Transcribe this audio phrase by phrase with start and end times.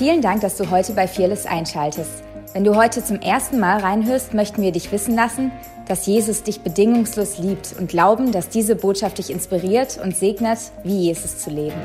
[0.00, 2.24] Vielen Dank, dass du heute bei Fearless einschaltest.
[2.54, 5.52] Wenn du heute zum ersten Mal reinhörst, möchten wir dich wissen lassen,
[5.88, 11.08] dass Jesus dich bedingungslos liebt und glauben, dass diese Botschaft dich inspiriert und segnet, wie
[11.08, 11.76] Jesus zu leben.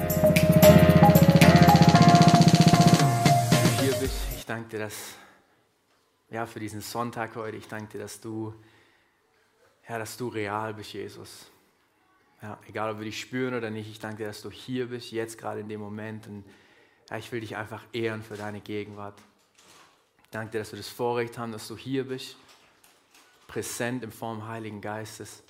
[4.37, 4.95] Ich danke dir, dass,
[6.29, 7.57] ja, für diesen Sonntag heute.
[7.57, 8.53] Ich danke dir, dass du,
[9.89, 11.51] ja, dass du real bist, Jesus.
[12.41, 15.11] Ja, egal, ob wir dich spüren oder nicht, ich danke dir, dass du hier bist,
[15.11, 16.27] jetzt gerade in dem Moment.
[16.27, 16.45] Und
[17.09, 19.19] ja, ich will dich einfach ehren für deine Gegenwart.
[20.31, 22.35] Danke dir, dass wir das Vorrecht haben, dass du hier bist,
[23.47, 25.43] präsent in Form Heiligen Geistes.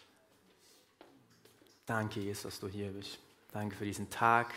[1.86, 3.20] Danke, Jesus, dass du hier bist.
[3.52, 4.54] Danke für diesen Tag.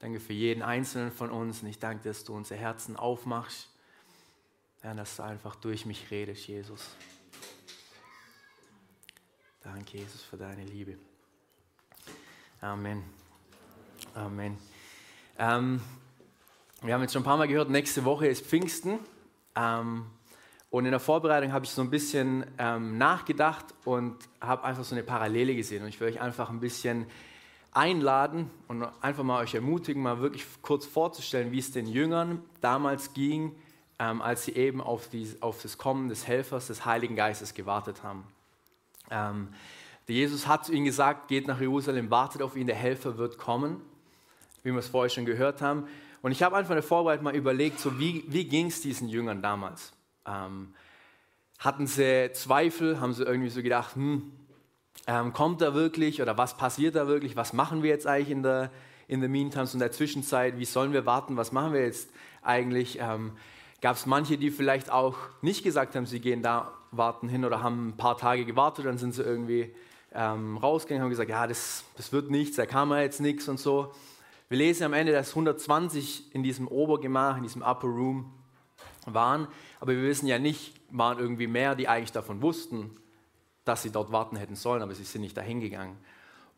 [0.00, 1.62] Danke für jeden Einzelnen von uns.
[1.62, 3.68] Und ich danke dass du unsere Herzen aufmachst.
[4.82, 6.88] Ja, dass du einfach durch mich redest, Jesus.
[9.62, 10.96] Danke, Jesus, für deine Liebe.
[12.62, 13.04] Amen.
[14.14, 14.58] Amen.
[15.38, 15.82] Ähm,
[16.82, 18.98] wir haben jetzt schon ein paar Mal gehört, nächste Woche ist Pfingsten.
[19.54, 20.06] Ähm,
[20.70, 24.94] und in der Vorbereitung habe ich so ein bisschen ähm, nachgedacht und habe einfach so
[24.94, 25.82] eine Parallele gesehen.
[25.82, 27.06] Und ich will euch einfach ein bisschen
[27.72, 33.12] einladen und einfach mal euch ermutigen, mal wirklich kurz vorzustellen, wie es den Jüngern damals
[33.12, 33.54] ging,
[33.98, 38.02] ähm, als sie eben auf, die, auf, das Kommen des Helfers, des Heiligen Geistes gewartet
[38.02, 38.24] haben.
[39.10, 39.48] Ähm,
[40.06, 43.80] Jesus hat zu ihnen gesagt, geht nach Jerusalem, wartet auf ihn, der Helfer wird kommen,
[44.62, 45.86] wie wir es vorher schon gehört haben.
[46.22, 49.08] Und ich habe einfach in der Vorbereitung mal überlegt, so wie, wie ging es diesen
[49.08, 49.92] Jüngern damals?
[50.26, 50.74] Ähm,
[51.58, 53.00] hatten sie Zweifel?
[53.00, 54.32] Haben sie irgendwie so gedacht, hm,
[55.06, 57.36] ähm, kommt er wirklich oder was passiert da wirklich?
[57.36, 58.70] Was machen wir jetzt eigentlich in der,
[59.08, 60.58] in der Meantime, so in der Zwischenzeit?
[60.58, 61.36] Wie sollen wir warten?
[61.36, 62.10] Was machen wir jetzt
[62.42, 62.98] eigentlich?
[63.00, 63.32] Ähm,
[63.80, 67.62] Gab es manche, die vielleicht auch nicht gesagt haben, sie gehen da warten hin oder
[67.62, 69.74] haben ein paar Tage gewartet, dann sind sie irgendwie
[70.12, 73.48] ähm, rausgegangen und haben gesagt, ja, das, das wird nichts, da kam ja jetzt nichts
[73.48, 73.94] und so.
[74.50, 78.32] Wir lesen am Ende, dass 120 in diesem Obergemach, in diesem Upper Room
[79.06, 79.46] waren,
[79.78, 82.90] aber wir wissen ja nicht, waren irgendwie mehr, die eigentlich davon wussten,
[83.64, 85.96] dass sie dort warten hätten sollen, aber sie sind nicht dahin gegangen.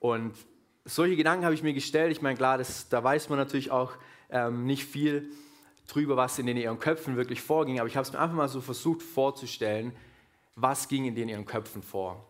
[0.01, 0.35] Und
[0.87, 2.13] solche Gedanken habe ich mir gestellt.
[2.13, 3.93] Ich meine, klar, das, da weiß man natürlich auch
[4.31, 5.31] ähm, nicht viel
[5.87, 8.63] drüber, was in ihren Köpfen wirklich vorging, aber ich habe es mir einfach mal so
[8.63, 9.93] versucht vorzustellen,
[10.57, 12.27] was ging in ihren Köpfen vor.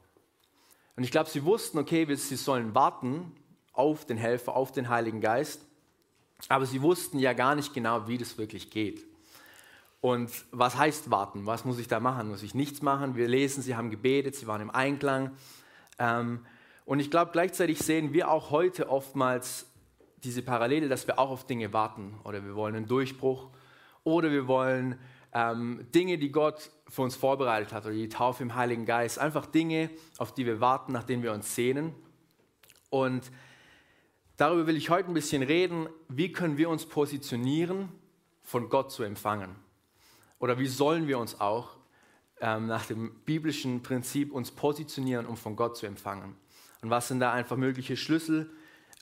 [0.97, 3.31] Und ich glaube, sie wussten, okay, sie sollen warten,
[3.73, 5.61] auf den Helfer, auf den Heiligen Geist.
[6.49, 9.05] Aber sie wussten ja gar nicht genau, wie das wirklich geht.
[10.01, 11.47] Und was heißt warten?
[11.47, 12.29] Was muss ich da machen?
[12.29, 13.15] Muss ich nichts machen?
[13.15, 15.31] Wir lesen, sie haben gebetet, sie waren im Einklang.
[15.99, 16.45] Ähm,
[16.85, 19.67] und ich glaube, gleichzeitig sehen wir auch heute oftmals
[20.25, 22.19] diese Parallele, dass wir auch auf Dinge warten.
[22.25, 23.51] Oder wir wollen einen Durchbruch.
[24.03, 24.99] Oder wir wollen
[25.33, 27.85] ähm, Dinge, die Gott für uns vorbereitet hat.
[27.85, 29.21] Oder die Taufe im Heiligen Geist.
[29.21, 31.95] Einfach Dinge, auf die wir warten, nach denen wir uns sehnen.
[32.91, 33.31] Und
[34.43, 37.91] Darüber will ich heute ein bisschen reden, wie können wir uns positionieren,
[38.43, 39.55] von Gott zu empfangen.
[40.41, 41.77] Oder wie sollen wir uns auch
[42.41, 46.35] ähm, nach dem biblischen Prinzip uns positionieren, um von Gott zu empfangen.
[46.81, 48.51] Und was sind da einfach mögliche Schlüssel,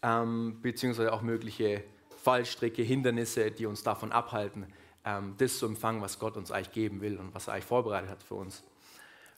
[0.03, 1.85] ähm, beziehungsweise auch mögliche
[2.23, 4.67] Fallstricke, Hindernisse, die uns davon abhalten,
[5.07, 8.11] ähm, das zu empfangen, was Gott uns eigentlich geben will und was er eigentlich vorbereitet
[8.11, 8.63] hat für uns.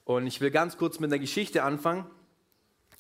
[0.05, 2.07] Und ich will ganz kurz mit einer Geschichte anfangen,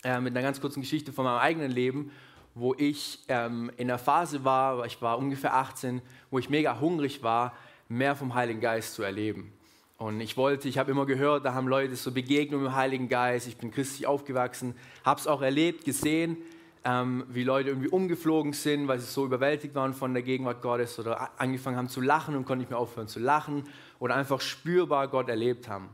[0.04, 2.12] äh, mit einer ganz kurzen Geschichte von meinem eigenen Leben
[2.54, 7.22] wo ich ähm, in der Phase war, ich war ungefähr 18, wo ich mega hungrig
[7.22, 7.54] war,
[7.88, 9.52] mehr vom Heiligen Geist zu erleben.
[9.98, 13.08] Und ich wollte, ich habe immer gehört, da haben Leute so Begegnungen mit dem Heiligen
[13.08, 13.46] Geist.
[13.46, 14.74] Ich bin christlich aufgewachsen,
[15.04, 16.36] habe es auch erlebt, gesehen,
[16.84, 20.98] ähm, wie Leute irgendwie umgeflogen sind, weil sie so überwältigt waren von der Gegenwart Gottes
[20.98, 23.64] oder angefangen haben zu lachen und konnte nicht mehr aufhören zu lachen
[24.00, 25.88] oder einfach spürbar Gott erlebt haben.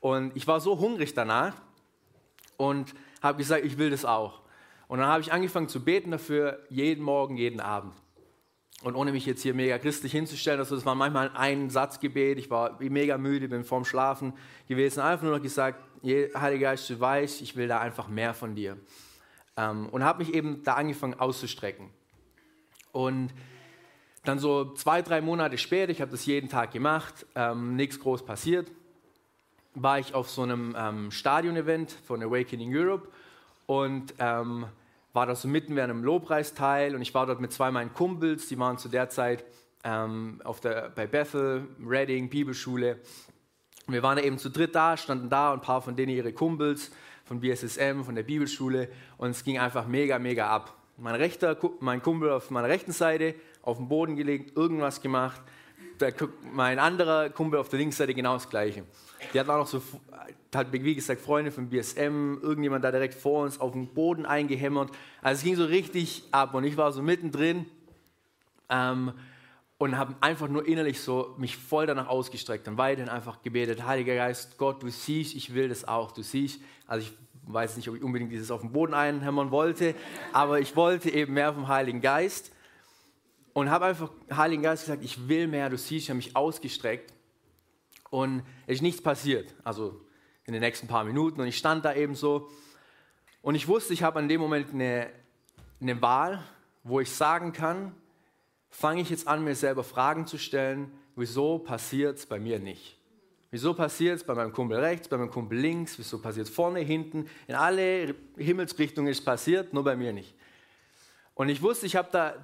[0.00, 1.54] Und ich war so hungrig danach
[2.56, 4.40] und habe gesagt, ich will das auch.
[4.88, 7.94] Und dann habe ich angefangen zu beten dafür, jeden Morgen, jeden Abend.
[8.82, 12.48] Und ohne mich jetzt hier mega christlich hinzustellen, also das war manchmal ein Satzgebet, ich
[12.48, 14.32] war mega müde, bin vorm Schlafen
[14.66, 18.54] gewesen, einfach nur noch gesagt, Heiliger Geist, du weißt, ich will da einfach mehr von
[18.54, 18.76] dir.
[19.56, 21.90] Ähm, und habe mich eben da angefangen auszustrecken.
[22.92, 23.30] Und
[24.24, 28.24] dann so zwei, drei Monate später, ich habe das jeden Tag gemacht, ähm, nichts groß
[28.24, 28.70] passiert,
[29.74, 33.08] war ich auf so einem ähm, Stadion-Event von Awakening Europe
[33.66, 34.66] und ähm,
[35.18, 38.46] war da so mitten während einem Lobpreisteil und ich war dort mit zwei meinen Kumpels,
[38.46, 39.44] die waren zu der Zeit
[39.82, 43.00] ähm, auf der, bei Bethel, Reading, Bibelschule.
[43.88, 46.32] Und wir waren eben zu dritt da, standen da und ein paar von denen ihre
[46.32, 46.92] Kumpels
[47.24, 50.76] von BSSM, von der Bibelschule und es ging einfach mega, mega ab.
[50.96, 55.40] Mein, rechter, mein Kumpel auf meiner rechten Seite auf den Boden gelegt, irgendwas gemacht.
[55.98, 56.14] Der,
[56.52, 58.84] mein anderer Kumpel auf der linken Seite genau das Gleiche.
[59.32, 59.82] Die hatten auch noch so,
[60.54, 64.90] halt, wie gesagt, Freunde von BSM, irgendjemand da direkt vor uns auf den Boden eingehämmert.
[65.22, 67.66] Also es ging so richtig ab und ich war so mittendrin.
[68.70, 69.12] Ähm,
[69.78, 74.16] und habe einfach nur innerlich so mich voll danach ausgestreckt und weiterhin einfach gebetet, Heiliger
[74.16, 77.12] Geist, Gott, du siehst, ich will das auch, du siehst, also ich
[77.46, 79.94] weiß nicht, ob ich unbedingt dieses auf den Boden einhämmern wollte,
[80.32, 82.50] aber ich wollte eben mehr vom Heiligen Geist
[83.52, 87.12] und habe einfach Heiligen Geist gesagt, ich will mehr, du siehst, ich habe mich ausgestreckt
[88.10, 90.00] und es ist nichts passiert, also
[90.44, 92.48] in den nächsten paar Minuten und ich stand da eben so
[93.42, 95.10] und ich wusste, ich habe an dem Moment eine,
[95.80, 96.42] eine Wahl,
[96.82, 97.94] wo ich sagen kann,
[98.70, 102.98] fange ich jetzt an, mir selber Fragen zu stellen, wieso passiert es bei mir nicht?
[103.50, 105.98] Wieso passiert es bei meinem Kumpel rechts, bei meinem Kumpel links?
[105.98, 107.26] Wieso passiert es vorne, hinten?
[107.46, 110.34] In alle Himmelsrichtungen ist passiert, nur bei mir nicht.
[111.34, 112.34] Und ich wusste, ich habe da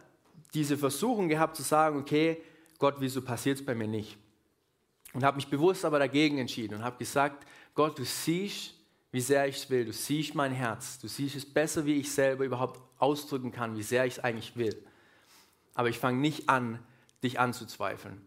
[0.55, 2.41] diese Versuchung gehabt zu sagen, okay,
[2.79, 4.17] Gott, wieso passiert es bei mir nicht?
[5.15, 8.75] Und habe mich bewusst aber dagegen entschieden und habe gesagt, Gott, du siehst,
[9.13, 9.85] wie sehr ich es will.
[9.85, 10.99] Du siehst mein Herz.
[10.99, 14.57] Du siehst es besser, wie ich selber überhaupt ausdrücken kann, wie sehr ich es eigentlich
[14.57, 14.77] will.
[15.75, 16.81] Aber ich fange nicht an,
[17.23, 18.21] dich anzuzweifeln.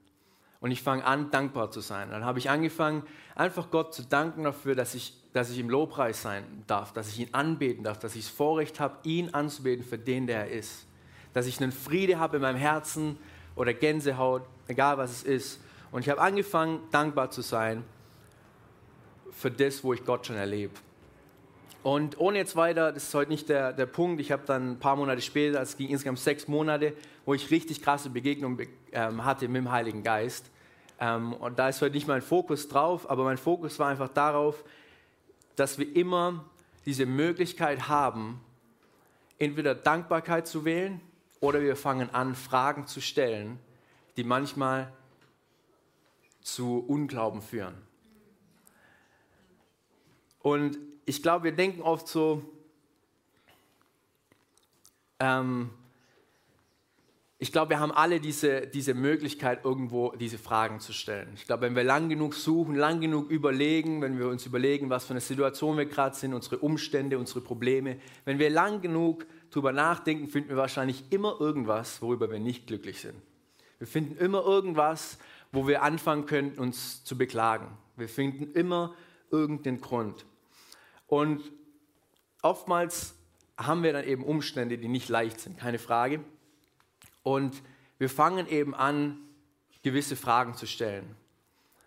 [0.59, 2.09] Und ich fange an, dankbar zu sein.
[2.09, 3.03] Dann habe ich angefangen,
[3.35, 7.19] einfach Gott zu danken dafür, dass ich, dass ich im Lobpreis sein darf, dass ich
[7.19, 10.87] ihn anbeten darf, dass ich das Vorrecht habe, ihn anzubeten für den, der er ist.
[11.33, 13.17] Dass ich einen Friede habe in meinem Herzen
[13.55, 15.59] oder Gänsehaut, egal was es ist.
[15.91, 17.83] Und ich habe angefangen, dankbar zu sein
[19.31, 20.73] für das, wo ich Gott schon erlebe.
[21.83, 24.79] Und ohne jetzt weiter, das ist heute nicht der, der Punkt, ich habe dann ein
[24.79, 26.93] paar Monate später, es ging insgesamt sechs Monate,
[27.25, 30.49] wo ich richtig krasse Begegnungen ähm, hatte mit dem Heiligen Geist.
[30.99, 34.63] Ähm, und da ist heute nicht mein Fokus drauf, aber mein Fokus war einfach darauf,
[35.55, 36.45] dass wir immer
[36.85, 38.41] diese Möglichkeit haben,
[39.39, 40.99] entweder Dankbarkeit zu wählen
[41.39, 43.59] oder wir fangen an, Fragen zu stellen,
[44.17, 44.91] die manchmal
[46.47, 47.75] zu Unglauben führen.
[50.39, 52.41] Und ich glaube, wir denken oft so,
[55.19, 55.69] ähm,
[57.37, 61.29] ich glaube, wir haben alle diese, diese Möglichkeit, irgendwo diese Fragen zu stellen.
[61.35, 65.05] Ich glaube, wenn wir lang genug suchen, lang genug überlegen, wenn wir uns überlegen, was
[65.05, 69.73] für eine Situation wir gerade sind, unsere Umstände, unsere Probleme, wenn wir lang genug darüber
[69.73, 73.15] nachdenken, finden wir wahrscheinlich immer irgendwas, worüber wir nicht glücklich sind.
[73.79, 75.19] Wir finden immer irgendwas,
[75.51, 77.77] wo wir anfangen können, uns zu beklagen.
[77.95, 78.93] Wir finden immer
[79.31, 80.25] irgendeinen Grund.
[81.07, 81.51] Und
[82.41, 83.15] oftmals
[83.57, 86.23] haben wir dann eben Umstände, die nicht leicht sind, keine Frage.
[87.23, 87.61] Und
[87.97, 89.19] wir fangen eben an,
[89.83, 91.15] gewisse Fragen zu stellen.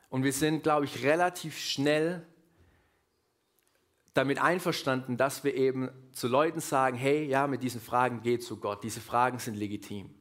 [0.08, 2.26] Und wir sind, glaube ich, relativ schnell
[4.14, 8.58] damit einverstanden, dass wir eben zu Leuten sagen, hey, ja, mit diesen Fragen geht zu
[8.58, 8.82] Gott.
[8.82, 10.12] Diese Fragen sind legitim.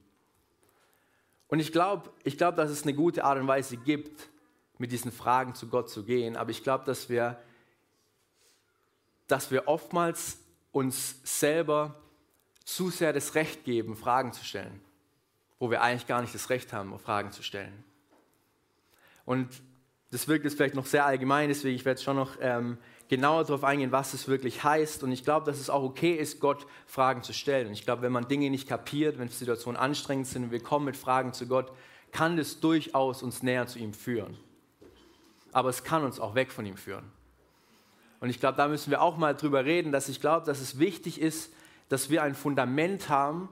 [1.50, 4.30] Und ich glaube, ich glaub, dass es eine gute Art und Weise gibt,
[4.78, 6.38] mit diesen Fragen zu Gott zu gehen.
[6.38, 7.38] Aber ich glaube, dass wir
[9.30, 10.40] dass wir oftmals
[10.72, 11.96] uns selber
[12.66, 14.82] zu sehr das Recht geben, Fragen zu stellen,
[15.60, 17.84] wo wir eigentlich gar nicht das Recht haben, Fragen zu stellen.
[19.26, 19.48] Und
[20.12, 22.80] das wirkt jetzt vielleicht noch sehr allgemein, deswegen ich werde schon noch ähm,
[23.10, 25.04] genauer darauf eingehen, was es wirklich heißt.
[25.04, 27.68] Und ich glaube, dass es auch okay ist, Gott Fragen zu stellen.
[27.68, 30.86] Und ich glaube, wenn man Dinge nicht kapiert, wenn Situationen anstrengend sind und wir kommen
[30.86, 31.72] mit Fragen zu Gott,
[32.12, 34.38] kann das durchaus uns näher zu ihm führen.
[35.52, 37.12] Aber es kann uns auch weg von ihm führen.
[38.20, 40.78] Und ich glaube, da müssen wir auch mal drüber reden, dass ich glaube, dass es
[40.78, 41.52] wichtig ist,
[41.88, 43.50] dass wir ein Fundament haben,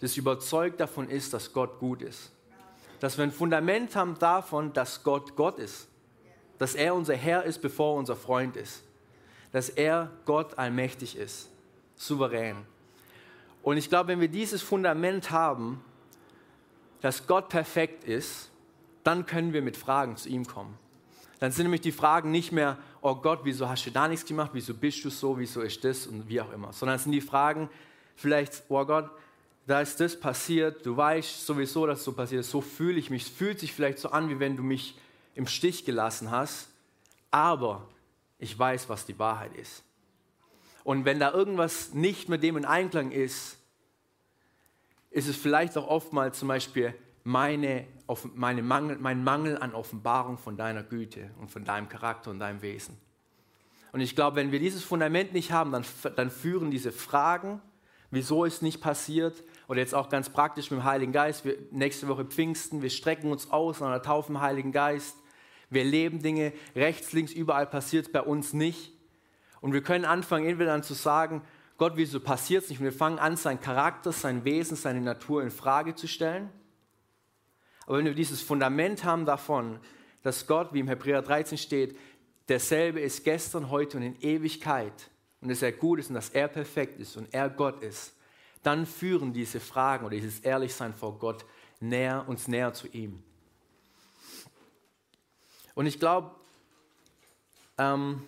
[0.00, 2.32] das überzeugt davon ist, dass Gott gut ist.
[2.98, 5.86] Dass wir ein Fundament haben davon, dass Gott Gott ist.
[6.62, 8.84] Dass er unser Herr ist, bevor er unser Freund ist.
[9.50, 11.50] Dass er Gott allmächtig ist,
[11.96, 12.56] souverän.
[13.64, 15.84] Und ich glaube, wenn wir dieses Fundament haben,
[17.00, 18.48] dass Gott perfekt ist,
[19.02, 20.78] dann können wir mit Fragen zu ihm kommen.
[21.40, 24.50] Dann sind nämlich die Fragen nicht mehr, oh Gott, wieso hast du da nichts gemacht,
[24.52, 26.06] wieso bist du so, wieso ist das?
[26.06, 27.68] Und wie auch immer, sondern es sind die Fragen
[28.14, 29.10] vielleicht, oh Gott,
[29.66, 33.10] da ist das passiert, du weißt sowieso, dass es so passiert ist, so fühle ich
[33.10, 34.94] mich, es fühlt sich vielleicht so an, wie wenn du mich
[35.34, 36.68] im Stich gelassen hast,
[37.30, 37.88] aber
[38.38, 39.84] ich weiß, was die Wahrheit ist.
[40.84, 43.58] Und wenn da irgendwas nicht mit dem in Einklang ist,
[45.10, 47.86] ist es vielleicht auch oftmals zum Beispiel meine,
[48.34, 52.62] meine Mangel, mein Mangel an Offenbarung von deiner Güte und von deinem Charakter und deinem
[52.62, 52.96] Wesen.
[53.92, 55.84] Und ich glaube, wenn wir dieses Fundament nicht haben, dann,
[56.16, 57.60] dann führen diese Fragen,
[58.10, 62.08] wieso ist nicht passiert, oder jetzt auch ganz praktisch mit dem Heiligen Geist, wir, nächste
[62.08, 65.16] Woche Pfingsten, wir strecken uns aus an der Taufe im Heiligen Geist,
[65.72, 68.92] wir leben Dinge, rechts, links, überall passiert es bei uns nicht.
[69.60, 71.42] Und wir können anfangen, entweder dann zu sagen,
[71.78, 72.80] Gott, wieso passiert es nicht?
[72.80, 76.50] Und wir fangen an, sein Charakter, sein Wesen, seine Natur in Frage zu stellen
[77.86, 79.78] aber wenn wir dieses Fundament haben davon,
[80.22, 81.98] dass Gott, wie im Hebräer 13 steht,
[82.48, 85.10] derselbe ist gestern, heute und in Ewigkeit
[85.40, 88.14] und dass er gut ist und dass er perfekt ist und er Gott ist,
[88.62, 91.44] dann führen diese Fragen oder dieses Ehrlichsein vor Gott
[91.80, 93.22] näher, uns näher zu ihm.
[95.74, 96.30] Und ich glaube,
[97.78, 98.22] ähm,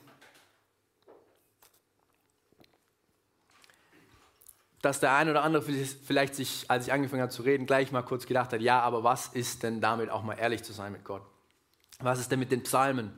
[4.84, 8.02] dass der eine oder andere vielleicht sich, als ich angefangen habe zu reden, gleich mal
[8.02, 11.04] kurz gedacht hat, ja, aber was ist denn damit auch mal ehrlich zu sein mit
[11.04, 11.22] Gott?
[12.00, 13.10] Was ist denn mit den Psalmen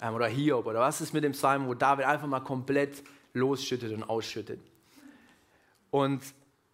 [0.00, 3.02] ähm, oder Hiob oder was ist mit dem Psalm, wo David einfach mal komplett
[3.34, 4.60] losschüttet und ausschüttet?
[5.90, 6.22] Und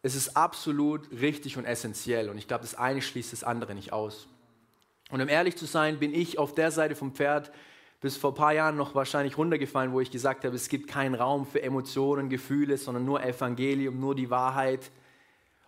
[0.03, 3.93] es ist absolut richtig und essentiell und ich glaube, das eine schließt das andere nicht
[3.93, 4.29] aus.
[5.11, 7.51] Und um ehrlich zu sein, bin ich auf der Seite vom Pferd
[8.01, 11.15] bis vor ein paar Jahren noch wahrscheinlich runtergefallen, wo ich gesagt habe, es gibt keinen
[11.15, 14.91] Raum für Emotionen, Gefühle, sondern nur Evangelium, nur die Wahrheit.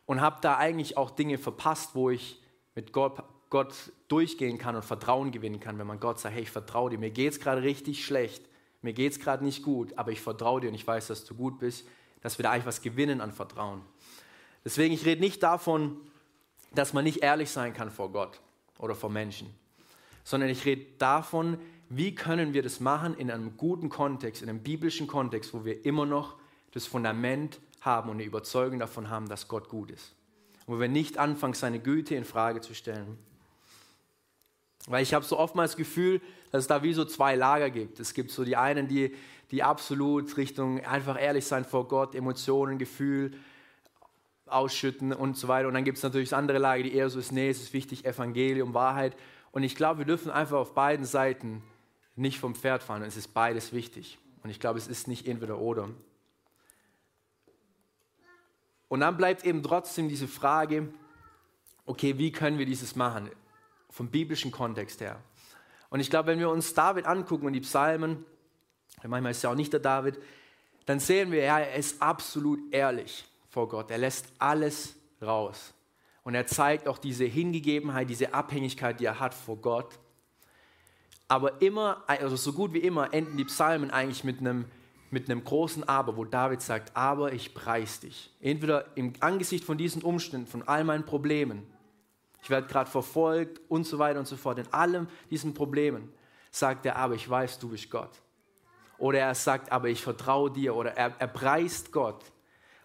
[0.07, 2.41] Und habe da eigentlich auch Dinge verpasst, wo ich
[2.75, 3.75] mit Gott, Gott
[4.09, 7.11] durchgehen kann und Vertrauen gewinnen kann, wenn man Gott sagt, hey, ich vertraue dir, mir
[7.11, 8.43] geht es gerade richtig schlecht,
[8.81, 11.35] mir geht es gerade nicht gut, aber ich vertraue dir und ich weiß, dass du
[11.35, 11.87] gut bist,
[12.23, 13.83] dass wir da eigentlich was gewinnen an Vertrauen.
[14.65, 15.99] Deswegen, ich rede nicht davon,
[16.75, 18.41] dass man nicht ehrlich sein kann vor Gott
[18.83, 19.49] oder vor Menschen,
[20.25, 21.57] sondern ich rede davon,
[21.89, 25.87] wie können wir das machen in einem guten Kontext, in einem biblischen Kontext, wo wir
[25.87, 26.37] immer noch
[26.73, 30.15] das Fundament haben und eine Überzeugung davon haben, dass Gott gut ist.
[30.67, 33.19] Und wo wir nicht anfangen, seine Güte in Frage zu stellen.
[34.87, 36.21] Weil ich habe so oftmals das Gefühl,
[36.51, 38.01] dass es da wie so zwei Lager gibt.
[38.01, 39.15] Es gibt so die einen, die,
[39.51, 43.33] die absolut Richtung einfach ehrlich sein vor Gott, Emotionen, Gefühl
[44.53, 45.69] ausschütten und so weiter.
[45.69, 48.05] Und dann gibt es natürlich andere Lager, die eher so ist, nee, es ist wichtig,
[48.05, 49.17] Evangelium, Wahrheit.
[49.51, 51.63] Und ich glaube, wir dürfen einfach auf beiden Seiten
[52.17, 53.03] nicht vom Pferd fallen.
[53.03, 54.19] Es ist beides wichtig.
[54.43, 55.89] Und ich glaube, es ist nicht entweder oder.
[58.89, 60.93] Und dann bleibt eben trotzdem diese Frage,
[61.87, 63.31] okay, wie können wir dieses machen?
[63.89, 65.21] Vom biblischen Kontext her.
[65.91, 68.25] Und ich glaube, wenn wir uns David angucken und die Psalmen,
[69.03, 70.19] manchmal ist ja auch nicht der David,
[70.87, 73.91] dann sehen wir, er ist absolut ehrlich vor Gott.
[73.91, 75.75] Er lässt alles raus.
[76.25, 79.99] Und er zeigt auch diese Hingegebenheit, diese Abhängigkeit, die er hat vor Gott.
[81.29, 84.65] Aber immer, also so gut wie immer, enden die Psalmen eigentlich mit einem,
[85.11, 88.31] mit einem großen Aber, wo David sagt, aber ich preis dich.
[88.41, 91.67] Entweder im Angesicht von diesen Umständen, von all meinen Problemen,
[92.43, 96.11] ich werde gerade verfolgt und so weiter und so fort, in allem diesen Problemen,
[96.51, 98.11] sagt er, aber ich weiß, du bist Gott.
[98.97, 100.75] Oder er sagt, aber ich vertraue dir.
[100.75, 102.32] Oder er, er preist Gott.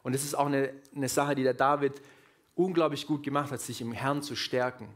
[0.07, 2.01] Und das ist auch eine, eine Sache, die der David
[2.55, 4.87] unglaublich gut gemacht hat, sich im Herrn zu stärken.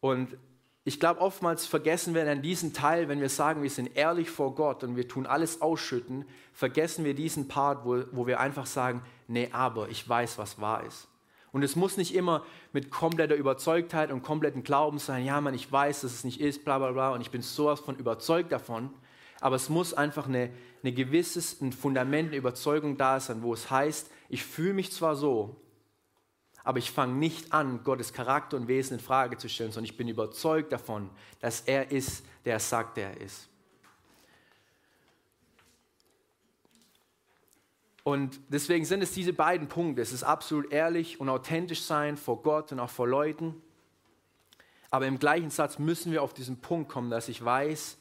[0.00, 0.38] Und
[0.84, 4.54] ich glaube, oftmals vergessen wir dann diesen Teil, wenn wir sagen, wir sind ehrlich vor
[4.54, 9.02] Gott und wir tun alles ausschütten, vergessen wir diesen Part, wo, wo wir einfach sagen,
[9.26, 11.06] nee, aber ich weiß, was wahr ist.
[11.52, 15.70] Und es muss nicht immer mit kompletter Überzeugtheit und kompletten Glauben sein, ja, man, ich
[15.70, 18.88] weiß, dass es nicht ist, bla bla bla, und ich bin sowas von überzeugt davon.
[19.40, 20.50] Aber es muss einfach eine,
[20.82, 25.16] eine gewisses ein Fundament, eine Überzeugung da sein, wo es heißt, ich fühle mich zwar
[25.16, 25.56] so,
[26.64, 29.96] aber ich fange nicht an, Gottes Charakter und Wesen in Frage zu stellen, sondern ich
[29.96, 33.48] bin überzeugt davon, dass er ist, der er sagt, der er ist.
[38.08, 40.00] Und deswegen sind es diese beiden Punkte.
[40.00, 43.60] Es ist absolut ehrlich und authentisch sein vor Gott und auch vor Leuten.
[44.90, 47.97] Aber im gleichen Satz müssen wir auf diesen Punkt kommen, dass ich weiß,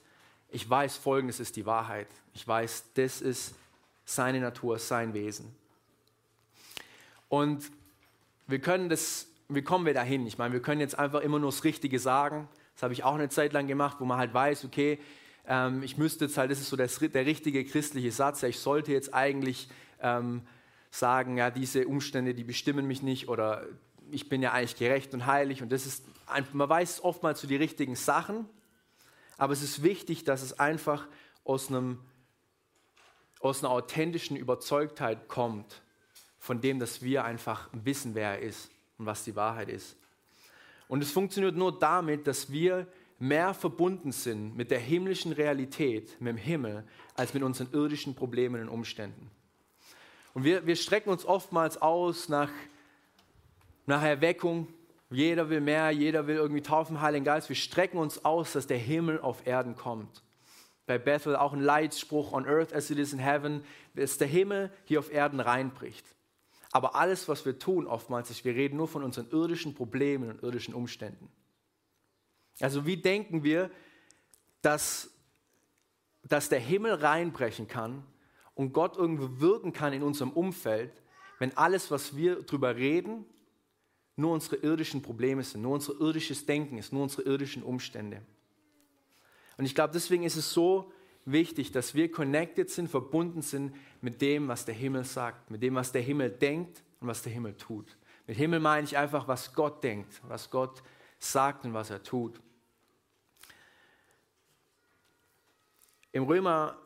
[0.50, 2.08] ich weiß, folgendes ist die Wahrheit.
[2.34, 3.56] Ich weiß, das ist
[4.06, 5.54] seine Natur, sein Wesen.
[7.30, 7.70] Und
[8.48, 10.26] wir können das, wie kommen wir dahin?
[10.26, 12.48] Ich meine, wir können jetzt einfach immer nur das Richtige sagen.
[12.76, 15.00] Das habe ich auch eine Zeit lang gemacht, wo man halt weiß, okay,
[15.48, 18.60] ähm, ich müsste jetzt halt, das ist so der, der richtige christliche Satz, ja, ich
[18.60, 19.70] sollte jetzt eigentlich
[20.02, 20.42] ähm,
[20.92, 23.66] sagen, ja, diese Umstände, die bestimmen mich nicht oder
[24.12, 26.06] ich bin ja eigentlich gerecht und heilig und das ist,
[26.54, 28.46] man weiß oftmals so die richtigen Sachen,
[29.38, 31.08] aber es ist wichtig, dass es einfach
[31.44, 32.00] aus, einem,
[33.40, 35.82] aus einer authentischen Überzeugtheit kommt
[36.40, 39.98] von dem, dass wir einfach wissen, wer er ist und was die Wahrheit ist.
[40.88, 42.88] Und es funktioniert nur damit, dass wir
[43.20, 48.62] mehr verbunden sind mit der himmlischen Realität, mit dem Himmel, als mit unseren irdischen Problemen
[48.62, 49.30] und Umständen.
[50.34, 52.52] Und wir, wir strecken uns oftmals aus nach,
[53.88, 54.68] nach Erweckung.
[55.10, 57.48] Jeder will mehr, jeder will irgendwie taufen, Heiligen Geist.
[57.48, 60.24] Wir strecken uns aus, dass der Himmel auf Erden kommt.
[60.86, 63.64] Bei Bethel auch ein Leitspruch, on earth as it is in heaven,
[63.96, 66.06] dass der Himmel hier auf Erden reinbricht.
[66.72, 70.44] Aber alles, was wir tun, oftmals ist, wir reden nur von unseren irdischen Problemen und
[70.44, 71.30] irdischen Umständen.
[72.60, 73.72] Also wie denken wir,
[74.62, 75.10] dass,
[76.24, 78.04] dass der Himmel reinbrechen kann
[78.56, 80.92] und Gott irgendwo wirken kann in unserem Umfeld,
[81.40, 83.26] wenn alles, was wir darüber reden,
[84.18, 88.22] nur unsere irdischen Probleme sind, nur unser irdisches Denken ist, nur unsere irdischen Umstände.
[89.58, 90.92] Und ich glaube, deswegen ist es so
[91.24, 95.76] wichtig, dass wir connected sind, verbunden sind mit dem, was der Himmel sagt, mit dem,
[95.76, 97.96] was der Himmel denkt und was der Himmel tut.
[98.26, 100.82] Mit Himmel meine ich einfach, was Gott denkt, was Gott
[101.20, 102.42] sagt und was er tut.
[106.12, 106.78] Im Römer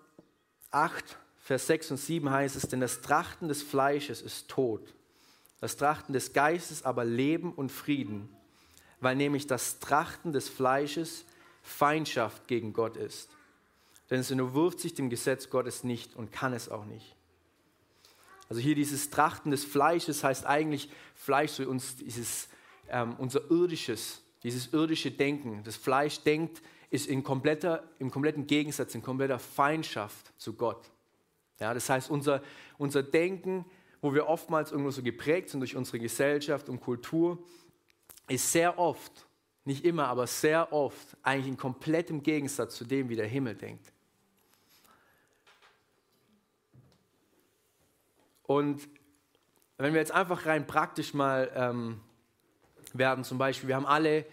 [0.71, 4.93] 8, Vers 6 und 7 heißt es, denn das Trachten des Fleisches ist Tod,
[5.61, 8.27] das Trachten des Geistes aber Leben und Frieden,
[8.99, 11.23] weil nämlich das Trachten des Fleisches
[11.61, 13.29] Feindschaft gegen Gott ist.
[14.09, 17.15] Denn es unterwirft sich dem Gesetz Gottes nicht und kann es auch nicht.
[18.49, 22.49] Also hier dieses Trachten des Fleisches heißt eigentlich Fleisch für uns, dieses,
[22.89, 25.63] ähm, unser irdisches, dieses irdische Denken.
[25.63, 30.91] Das Fleisch denkt, ist in kompletter, im kompletten Gegensatz, in kompletter Feindschaft zu Gott.
[31.61, 32.41] Ja, das heißt, unser,
[32.77, 33.63] unser Denken,
[34.01, 37.37] wo wir oftmals irgendwo so geprägt sind durch unsere Gesellschaft und Kultur,
[38.27, 39.27] ist sehr oft,
[39.63, 43.91] nicht immer, aber sehr oft eigentlich in komplettem Gegensatz zu dem, wie der Himmel denkt.
[48.43, 48.87] Und
[49.77, 52.01] wenn wir jetzt einfach rein praktisch mal ähm,
[52.93, 54.25] werden, zum Beispiel, wir haben alle,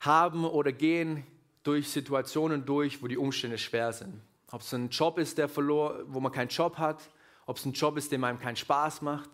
[0.00, 1.26] haben oder gehen
[1.62, 4.20] durch Situationen durch, wo die Umstände schwer sind.
[4.50, 7.10] Ob es ein Job ist, der verlor, wo man keinen Job hat,
[7.48, 9.30] ob es ein Job ist, der einem keinen Spaß macht,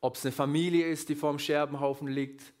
[0.00, 2.54] ob es eine Familie ist, die vor dem Scherbenhaufen liegt,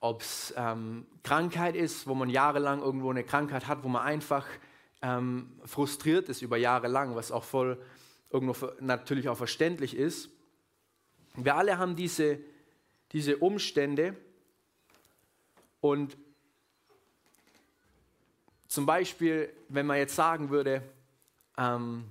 [0.00, 4.46] ob es ähm, Krankheit ist, wo man jahrelang irgendwo eine Krankheit hat, wo man einfach
[5.02, 7.78] ähm, frustriert ist über Jahre lang, was auch voll
[8.30, 10.30] irgendwo natürlich auch verständlich ist.
[11.34, 12.38] Wir alle haben diese,
[13.12, 14.16] diese Umstände
[15.82, 16.16] und
[18.66, 20.82] zum Beispiel, wenn man jetzt sagen würde,
[21.58, 22.10] ähm,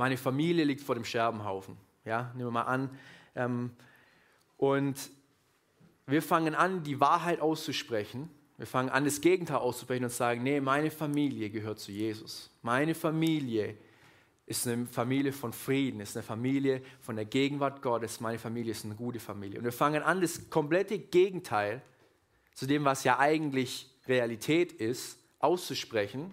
[0.00, 1.76] meine Familie liegt vor dem Scherbenhaufen.
[2.06, 2.88] Ja, nehmen wir mal an.
[3.34, 3.70] Ähm,
[4.56, 4.96] und
[6.06, 8.30] wir fangen an, die Wahrheit auszusprechen.
[8.56, 12.50] Wir fangen an, das Gegenteil auszusprechen und sagen, nee, meine Familie gehört zu Jesus.
[12.62, 13.76] Meine Familie
[14.46, 18.20] ist eine Familie von Frieden, ist eine Familie von der Gegenwart Gottes.
[18.20, 19.58] Meine Familie ist eine gute Familie.
[19.58, 21.82] Und wir fangen an, das komplette Gegenteil
[22.54, 26.32] zu dem, was ja eigentlich Realität ist, auszusprechen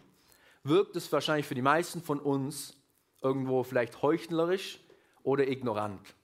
[0.69, 2.76] wirkt es wahrscheinlich für die meisten von uns
[3.21, 4.79] irgendwo vielleicht heuchlerisch
[5.23, 6.15] oder ignorant.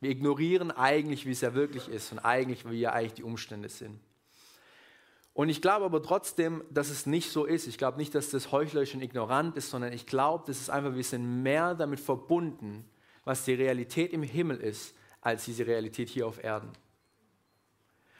[0.00, 3.68] Wir ignorieren eigentlich, wie es ja wirklich ist und eigentlich, wie ja eigentlich die Umstände
[3.68, 3.98] sind.
[5.32, 7.66] Und ich glaube aber trotzdem, dass es nicht so ist.
[7.66, 10.94] Ich glaube nicht, dass das heuchlerisch und ignorant ist, sondern ich glaube, das ist einfach,
[10.94, 12.88] wir sind mehr damit verbunden,
[13.24, 16.70] was die Realität im Himmel ist, als diese Realität hier auf Erden.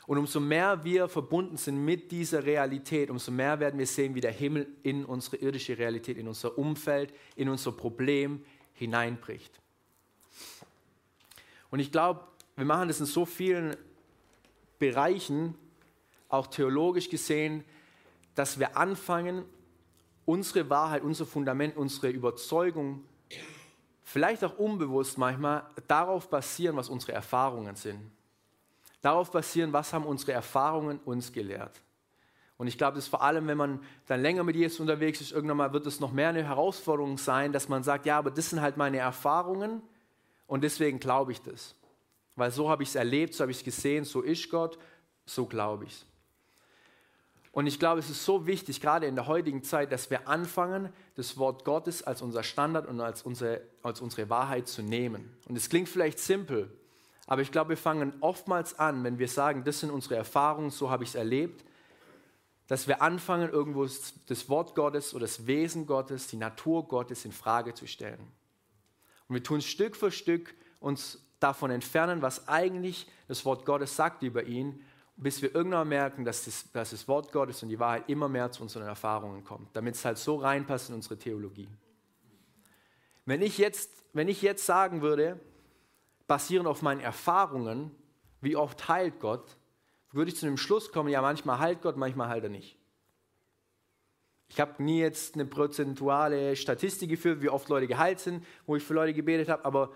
[0.06, 4.20] Und umso mehr wir verbunden sind mit dieser Realität, umso mehr werden wir sehen, wie
[4.20, 9.60] der Himmel in unsere irdische Realität, in unser Umfeld, in unser Problem hineinbricht.
[11.70, 12.20] Und ich glaube,
[12.54, 13.76] wir machen das in so vielen
[14.78, 15.54] Bereichen,
[16.28, 17.64] auch theologisch gesehen,
[18.36, 19.44] dass wir anfangen,
[20.24, 23.04] unsere Wahrheit, unser Fundament, unsere Überzeugung,
[24.04, 28.00] vielleicht auch unbewusst manchmal, darauf basieren, was unsere Erfahrungen sind
[29.00, 31.80] darauf basieren, was haben unsere Erfahrungen uns gelehrt.
[32.58, 35.58] Und ich glaube, dass vor allem, wenn man dann länger mit Jesus unterwegs ist, irgendwann
[35.58, 38.62] mal wird es noch mehr eine Herausforderung sein, dass man sagt, ja, aber das sind
[38.62, 39.82] halt meine Erfahrungen
[40.46, 41.74] und deswegen glaube ich das.
[42.34, 44.78] Weil so habe ich es erlebt, so habe ich es gesehen, so ist Gott,
[45.26, 46.06] so glaube ich es.
[47.52, 50.92] Und ich glaube, es ist so wichtig, gerade in der heutigen Zeit, dass wir anfangen,
[51.14, 55.34] das Wort Gottes als unser Standard und als unsere, als unsere Wahrheit zu nehmen.
[55.48, 56.70] Und es klingt vielleicht simpel,
[57.26, 60.90] aber ich glaube, wir fangen oftmals an, wenn wir sagen, das sind unsere Erfahrungen, so
[60.90, 61.64] habe ich es erlebt,
[62.68, 67.32] dass wir anfangen, irgendwo das Wort Gottes oder das Wesen Gottes, die Natur Gottes in
[67.32, 68.32] Frage zu stellen.
[69.28, 74.22] Und wir tun Stück für Stück uns davon entfernen, was eigentlich das Wort Gottes sagt
[74.22, 74.82] über ihn,
[75.16, 78.52] bis wir irgendwann merken, dass das, dass das Wort Gottes und die Wahrheit immer mehr
[78.52, 81.68] zu unseren Erfahrungen kommt, damit es halt so reinpasst in unsere Theologie.
[83.24, 85.40] Wenn ich jetzt, wenn ich jetzt sagen würde,
[86.26, 87.90] basierend auf meinen Erfahrungen,
[88.40, 89.56] wie oft heilt Gott,
[90.12, 92.78] würde ich zu dem Schluss kommen, ja, manchmal heilt Gott, manchmal heilt er nicht.
[94.48, 98.82] Ich habe nie jetzt eine prozentuale Statistik geführt, wie oft Leute geheilt sind, wo ich
[98.82, 99.92] für Leute gebetet habe, aber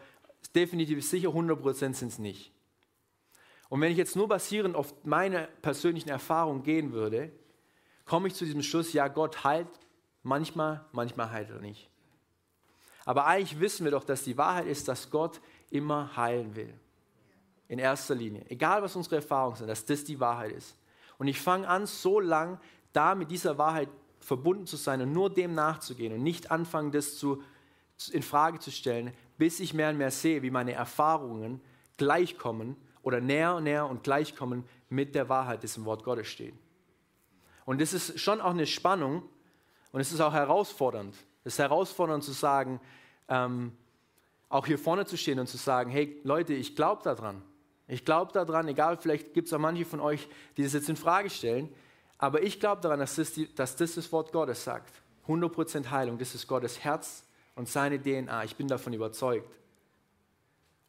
[0.55, 2.53] definitiv sicher 100% sind es nicht.
[3.69, 7.33] Und wenn ich jetzt nur basierend auf meine persönlichen Erfahrungen gehen würde,
[8.05, 9.69] komme ich zu diesem Schluss, ja, Gott heilt
[10.25, 11.89] manchmal, manchmal heilt er nicht.
[13.05, 15.41] Aber eigentlich wissen wir doch, dass die Wahrheit ist, dass Gott
[15.71, 16.75] immer heilen will.
[17.69, 18.45] In erster Linie.
[18.49, 20.77] Egal, was unsere Erfahrungen sind, dass das die Wahrheit ist.
[21.19, 22.61] Und ich fange an, so lang
[22.93, 27.17] da mit dieser Wahrheit verbunden zu sein und nur dem nachzugehen und nicht anfangen, das
[27.17, 27.43] zu,
[28.13, 31.61] in Frage zu stellen, bis ich mehr und mehr sehe, wie meine Erfahrungen
[31.97, 36.55] gleichkommen oder näher und näher und gleichkommen mit der Wahrheit, die im Wort Gottes steht.
[37.65, 39.23] Und das ist schon auch eine Spannung
[39.93, 41.15] und es ist auch herausfordernd.
[41.45, 42.81] Es ist herausfordernd zu sagen,
[43.29, 43.73] ähm,
[44.51, 47.41] auch hier vorne zu stehen und zu sagen, hey Leute, ich glaube daran.
[47.89, 50.97] Ich glaube daran, egal, vielleicht gibt es auch manche von euch, die das jetzt in
[50.97, 51.69] Frage stellen,
[52.19, 54.93] aber ich glaube daran, dass das, die, dass das das Wort Gottes sagt.
[55.27, 58.45] 100% Heilung, das ist Gottes Herz und seine DNA.
[58.45, 59.49] Ich bin davon überzeugt.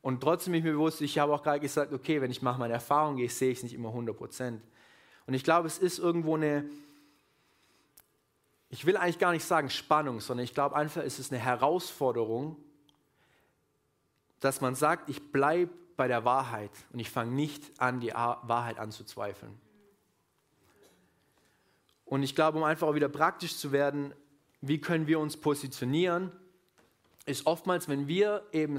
[0.02, 2.60] Und trotzdem bin ich mir bewusst, ich habe auch gerade gesagt, okay, wenn ich mache
[2.60, 4.60] meine Erfahrung gehe, sehe ich es nicht immer 100%.
[5.28, 6.66] Und ich glaube, es ist irgendwo eine,
[8.70, 12.58] ich will eigentlich gar nicht sagen Spannung, sondern ich glaube einfach, es ist eine Herausforderung,
[14.42, 18.80] dass man sagt, ich bleibe bei der Wahrheit und ich fange nicht an, die Wahrheit
[18.80, 19.58] anzuzweifeln.
[22.06, 24.14] Und ich glaube, um einfach auch wieder praktisch zu werden,
[24.60, 26.32] wie können wir uns positionieren,
[27.26, 28.78] ist oftmals, wenn wir eben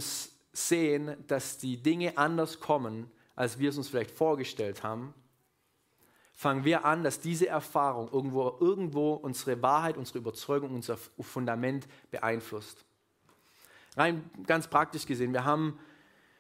[0.52, 5.14] sehen, dass die Dinge anders kommen, als wir es uns vielleicht vorgestellt haben,
[6.34, 12.84] fangen wir an, dass diese Erfahrung irgendwo, irgendwo unsere Wahrheit, unsere Überzeugung, unser Fundament beeinflusst.
[13.96, 15.78] Rein ganz praktisch gesehen, wir haben,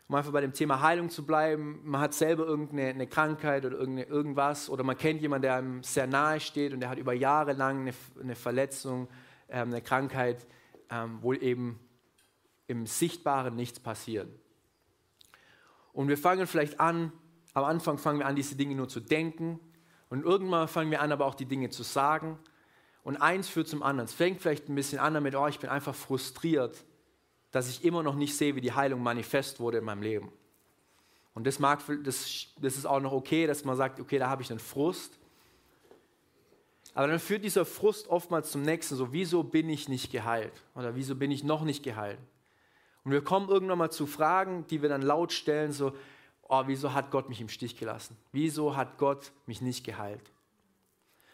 [0.08, 4.70] um einfach bei dem Thema Heilung zu bleiben, man hat selber irgendeine Krankheit oder irgendwas
[4.70, 7.82] oder man kennt jemanden, der einem sehr nahe steht und der hat über Jahre lang
[7.82, 9.08] eine, eine Verletzung,
[9.48, 10.46] ähm, eine Krankheit,
[10.90, 11.78] ähm, wo eben
[12.66, 14.28] im Sichtbaren nichts passiert.
[15.92, 17.12] Und wir fangen vielleicht an,
[17.54, 19.60] am Anfang fangen wir an, diese Dinge nur zu denken,
[20.12, 22.38] und irgendwann fangen wir an, aber auch die Dinge zu sagen.
[23.02, 24.04] Und eins führt zum anderen.
[24.04, 26.84] Es fängt vielleicht ein bisschen an damit, oh, ich bin einfach frustriert,
[27.52, 30.32] dass ich immer noch nicht sehe, wie die Heilung manifest wurde in meinem Leben.
[31.34, 34.42] Und das, mag, das, das ist auch noch okay, dass man sagt, okay, da habe
[34.42, 35.18] ich einen Frust.
[36.94, 40.52] Aber dann führt dieser Frust oftmals zum nächsten, so, wieso bin ich nicht geheilt?
[40.74, 42.18] Oder wieso bin ich noch nicht geheilt?
[43.04, 45.94] Und wir kommen irgendwann mal zu Fragen, die wir dann laut stellen, so,
[46.48, 48.16] oh, wieso hat Gott mich im Stich gelassen?
[48.30, 50.30] Wieso hat Gott mich nicht geheilt?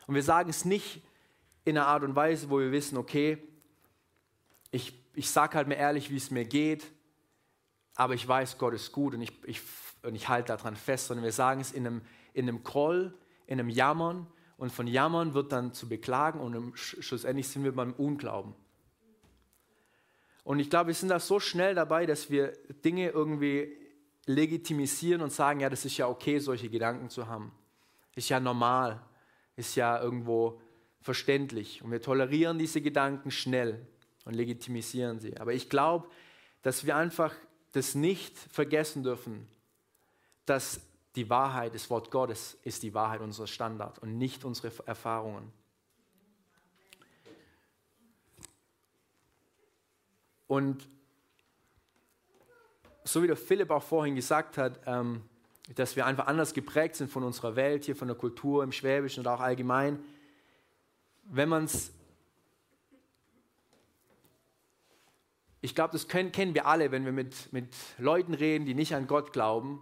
[0.06, 1.02] Und wir sagen es nicht
[1.64, 3.38] in einer Art und Weise, wo wir wissen, okay,
[4.70, 6.86] ich, ich sage halt mir ehrlich, wie es mir geht,
[7.96, 9.60] aber ich weiß, Gott ist gut und ich, ich,
[10.04, 12.02] und ich halte daran fest, sondern wir sagen es in einem,
[12.32, 13.12] in einem Groll,
[13.46, 17.94] in einem Jammern und von Jammern wird dann zu beklagen und schlussendlich sind wir beim
[17.94, 18.54] Unglauben.
[20.44, 22.52] Und ich glaube, wir sind da so schnell dabei, dass wir
[22.84, 23.76] Dinge irgendwie
[24.26, 27.52] legitimisieren und sagen, ja, das ist ja okay, solche Gedanken zu haben.
[28.14, 29.04] Ist ja normal,
[29.56, 30.60] ist ja irgendwo
[31.00, 31.82] verständlich.
[31.82, 33.84] Und wir tolerieren diese Gedanken schnell
[34.28, 35.38] und legitimisieren sie.
[35.38, 36.06] Aber ich glaube,
[36.62, 37.34] dass wir einfach
[37.72, 39.48] das nicht vergessen dürfen,
[40.44, 40.80] dass
[41.16, 45.50] die Wahrheit, das Wort Gottes ist die Wahrheit unserer Standard und nicht unsere Erfahrungen.
[50.46, 50.86] Und
[53.04, 55.22] so wie der Philipp auch vorhin gesagt hat, ähm,
[55.74, 59.20] dass wir einfach anders geprägt sind von unserer Welt, hier von der Kultur im Schwäbischen
[59.20, 59.98] und auch allgemein.
[61.24, 61.92] Wenn man es,
[65.60, 68.94] ich glaube, das können, kennen wir alle, wenn wir mit, mit Leuten reden, die nicht
[68.94, 69.80] an Gott glauben,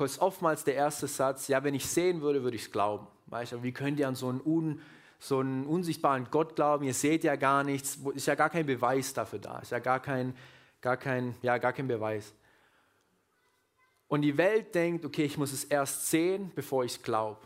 [0.00, 3.06] ist oftmals der erste Satz, ja, wenn ich sehen würde, würde ich es glauben.
[3.26, 4.80] Weißt du, wie könnt ihr an so einen, un,
[5.20, 6.84] so einen unsichtbaren Gott glauben?
[6.84, 10.00] Ihr seht ja gar nichts, ist ja gar kein Beweis dafür da, ist ja gar
[10.00, 10.34] kein,
[10.80, 12.34] gar kein, ja, gar kein Beweis.
[14.08, 17.40] Und die Welt denkt, okay, ich muss es erst sehen, bevor ich es glaube.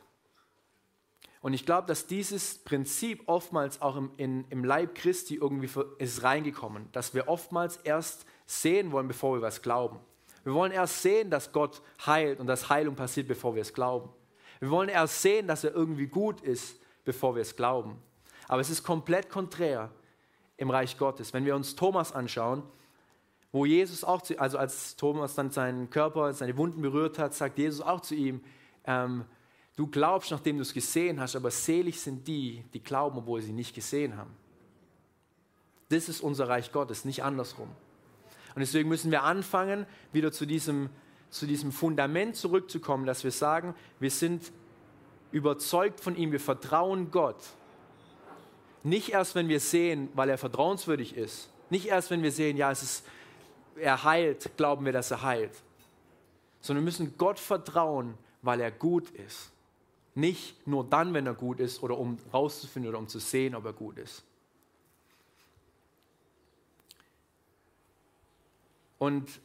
[1.40, 6.22] Und ich glaube, dass dieses Prinzip oftmals auch im, in, im Leib Christi irgendwie ist
[6.22, 10.00] reingekommen, dass wir oftmals erst sehen wollen, bevor wir was glauben.
[10.44, 14.08] Wir wollen erst sehen, dass Gott heilt und dass Heilung passiert, bevor wir es glauben.
[14.60, 17.98] Wir wollen erst sehen, dass er irgendwie gut ist, bevor wir es glauben.
[18.48, 19.90] Aber es ist komplett konträr
[20.56, 21.32] im Reich Gottes.
[21.32, 22.62] Wenn wir uns Thomas anschauen,
[23.52, 27.58] wo Jesus auch, zu, also als Thomas dann seinen Körper, seine Wunden berührt hat, sagt
[27.58, 28.42] Jesus auch zu ihm,
[28.84, 29.24] ähm,
[29.78, 33.52] du glaubst, nachdem du es gesehen hast, aber selig sind die, die glauben, obwohl sie
[33.52, 34.34] nicht gesehen haben.
[35.88, 37.68] Das ist unser Reich Gottes, nicht andersrum.
[38.56, 40.90] Und deswegen müssen wir anfangen, wieder zu diesem,
[41.30, 44.50] zu diesem Fundament zurückzukommen, dass wir sagen, wir sind
[45.30, 47.44] überzeugt von ihm, wir vertrauen Gott.
[48.82, 51.50] Nicht erst, wenn wir sehen, weil er vertrauenswürdig ist.
[51.70, 53.04] Nicht erst, wenn wir sehen, ja, es ist
[53.76, 55.52] er heilt, glauben wir, dass er heilt.
[56.60, 59.52] Sondern wir müssen Gott vertrauen, weil er gut ist.
[60.18, 63.64] Nicht nur dann, wenn er gut ist oder um rauszufinden oder um zu sehen, ob
[63.64, 64.24] er gut ist.
[68.98, 69.40] Und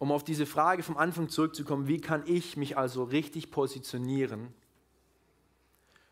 [0.00, 4.52] um auf diese Frage vom Anfang zurückzukommen, wie kann ich mich also richtig positionieren,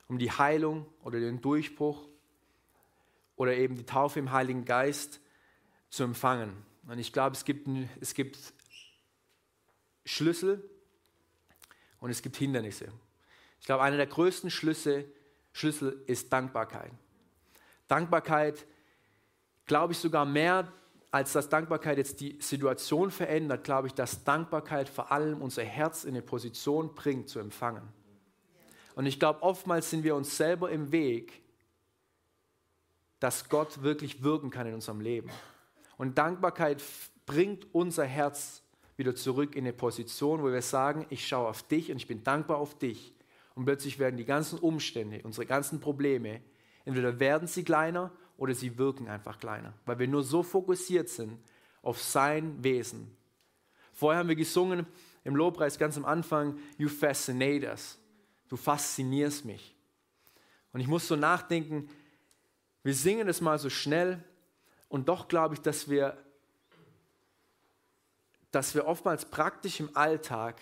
[0.07, 2.07] um die Heilung oder den Durchbruch
[3.35, 5.21] oder eben die Taufe im Heiligen Geist
[5.91, 6.53] zu empfangen.
[6.87, 7.69] Und ich glaube, es gibt,
[8.01, 8.39] es gibt
[10.05, 10.63] Schlüssel
[12.03, 12.89] und es gibt Hindernisse.
[13.61, 15.05] Ich glaube, einer der größten Schlüsse,
[15.53, 16.91] Schlüssel ist Dankbarkeit.
[17.87, 18.67] Dankbarkeit,
[19.67, 20.71] glaube ich, sogar mehr
[21.13, 26.05] als dass Dankbarkeit jetzt die Situation verändert, glaube ich, dass Dankbarkeit vor allem unser Herz
[26.05, 27.87] in eine Position bringt, zu empfangen.
[28.95, 31.43] Und ich glaube, oftmals sind wir uns selber im Weg,
[33.21, 35.31] dass Gott wirklich wirken kann in unserem Leben.
[35.99, 36.83] Und Dankbarkeit
[37.27, 38.62] bringt unser Herz
[39.03, 42.23] wieder zurück in eine Position, wo wir sagen, ich schaue auf dich und ich bin
[42.23, 43.13] dankbar auf dich.
[43.57, 46.41] Und plötzlich werden die ganzen Umstände, unsere ganzen Probleme,
[46.85, 51.37] entweder werden sie kleiner oder sie wirken einfach kleiner, weil wir nur so fokussiert sind
[51.83, 53.11] auf sein Wesen.
[53.93, 54.87] Vorher haben wir gesungen
[55.25, 57.99] im Lobpreis ganz am Anfang, You fascinate us.
[58.49, 59.75] Du faszinierst mich.
[60.73, 61.89] Und ich muss so nachdenken,
[62.85, 64.23] wir singen es mal so schnell
[64.89, 66.17] und doch glaube ich, dass wir,
[68.53, 70.61] dass wir oftmals praktisch im Alltag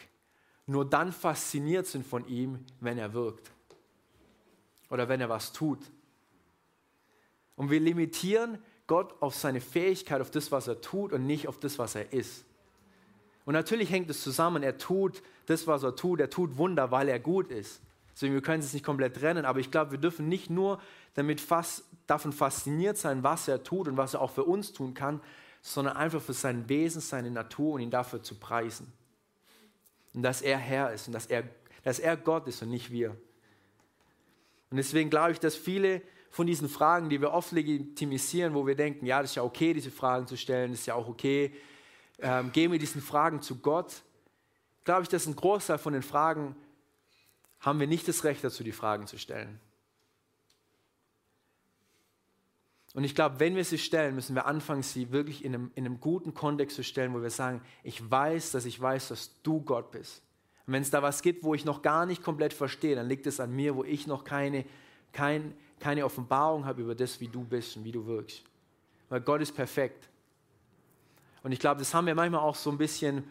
[0.67, 3.51] nur dann fasziniert sind von ihm, wenn er wirkt
[4.89, 5.81] oder wenn er was tut.
[7.57, 11.59] Und wir limitieren Gott auf seine Fähigkeit, auf das, was er tut und nicht auf
[11.59, 12.45] das, was er ist.
[13.45, 14.63] Und natürlich hängt es zusammen.
[14.63, 16.21] Er tut das, was er tut.
[16.21, 17.81] Er tut Wunder, weil er gut ist.
[18.15, 19.45] Deswegen, wir können es nicht komplett trennen.
[19.45, 20.81] Aber ich glaube, wir dürfen nicht nur
[21.15, 24.95] damit fast, davon fasziniert sein, was er tut und was er auch für uns tun
[24.95, 25.21] kann,
[25.63, 28.93] sondern einfach für sein Wesen, seine Natur und ihn dafür zu preisen.
[30.15, 31.45] Und dass er Herr ist und dass er,
[31.83, 33.11] dass er Gott ist und nicht wir.
[34.71, 38.77] Und deswegen glaube ich, dass viele von diesen Fragen, die wir oft legitimisieren, wo wir
[38.77, 41.53] denken, ja, das ist ja okay, diese Fragen zu stellen, das ist ja auch okay,
[42.21, 44.03] ähm, gehen wir diesen Fragen zu Gott,
[44.85, 46.55] glaube ich, dass ein Großteil von den Fragen
[47.61, 49.61] haben wir nicht das Recht dazu, die Fragen zu stellen.
[52.95, 55.87] Und ich glaube, wenn wir sie stellen, müssen wir anfangen, sie wirklich in einem, in
[55.87, 59.61] einem guten Kontext zu stellen, wo wir sagen, ich weiß, dass ich weiß, dass du
[59.61, 60.23] Gott bist.
[60.67, 63.27] Und wenn es da was gibt, wo ich noch gar nicht komplett verstehe, dann liegt
[63.27, 64.65] es an mir, wo ich noch keine,
[65.13, 68.43] kein, keine Offenbarung habe über das, wie du bist und wie du wirkst.
[69.09, 70.09] Weil Gott ist perfekt.
[71.43, 73.25] Und ich glaube, das haben wir manchmal auch so ein bisschen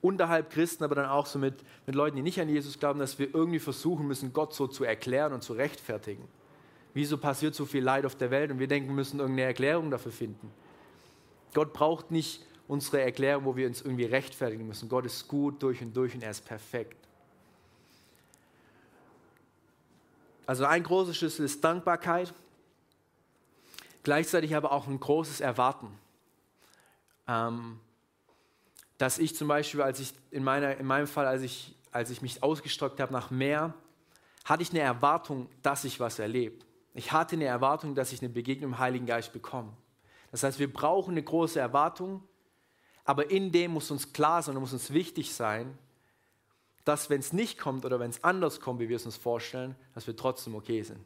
[0.00, 3.18] unterhalb Christen, aber dann auch so mit, mit Leuten, die nicht an Jesus glauben, dass
[3.18, 6.26] wir irgendwie versuchen müssen, Gott so zu erklären und zu rechtfertigen.
[6.94, 9.90] Wieso passiert so viel Leid auf der Welt und wir denken, wir müssen irgendeine Erklärung
[9.90, 10.50] dafür finden.
[11.54, 14.88] Gott braucht nicht unsere Erklärung, wo wir uns irgendwie rechtfertigen müssen.
[14.88, 16.96] Gott ist gut durch und durch und er ist perfekt.
[20.46, 22.34] Also ein großer Schlüssel ist Dankbarkeit,
[24.02, 25.88] gleichzeitig aber auch ein großes Erwarten.
[27.28, 27.78] Ähm,
[28.98, 32.22] dass ich zum Beispiel, als ich in, meiner, in meinem Fall, als ich, als ich
[32.22, 33.74] mich ausgestreckt habe nach mehr,
[34.44, 36.64] hatte ich eine Erwartung, dass ich was erlebe.
[36.94, 39.72] Ich hatte eine Erwartung, dass ich eine Begegnung im Heiligen Geist bekomme.
[40.30, 42.22] Das heißt, wir brauchen eine große Erwartung,
[43.04, 45.76] aber in dem muss uns klar sein und muss uns wichtig sein,
[46.84, 49.76] dass wenn es nicht kommt oder wenn es anders kommt, wie wir es uns vorstellen,
[49.94, 51.04] dass wir trotzdem okay sind.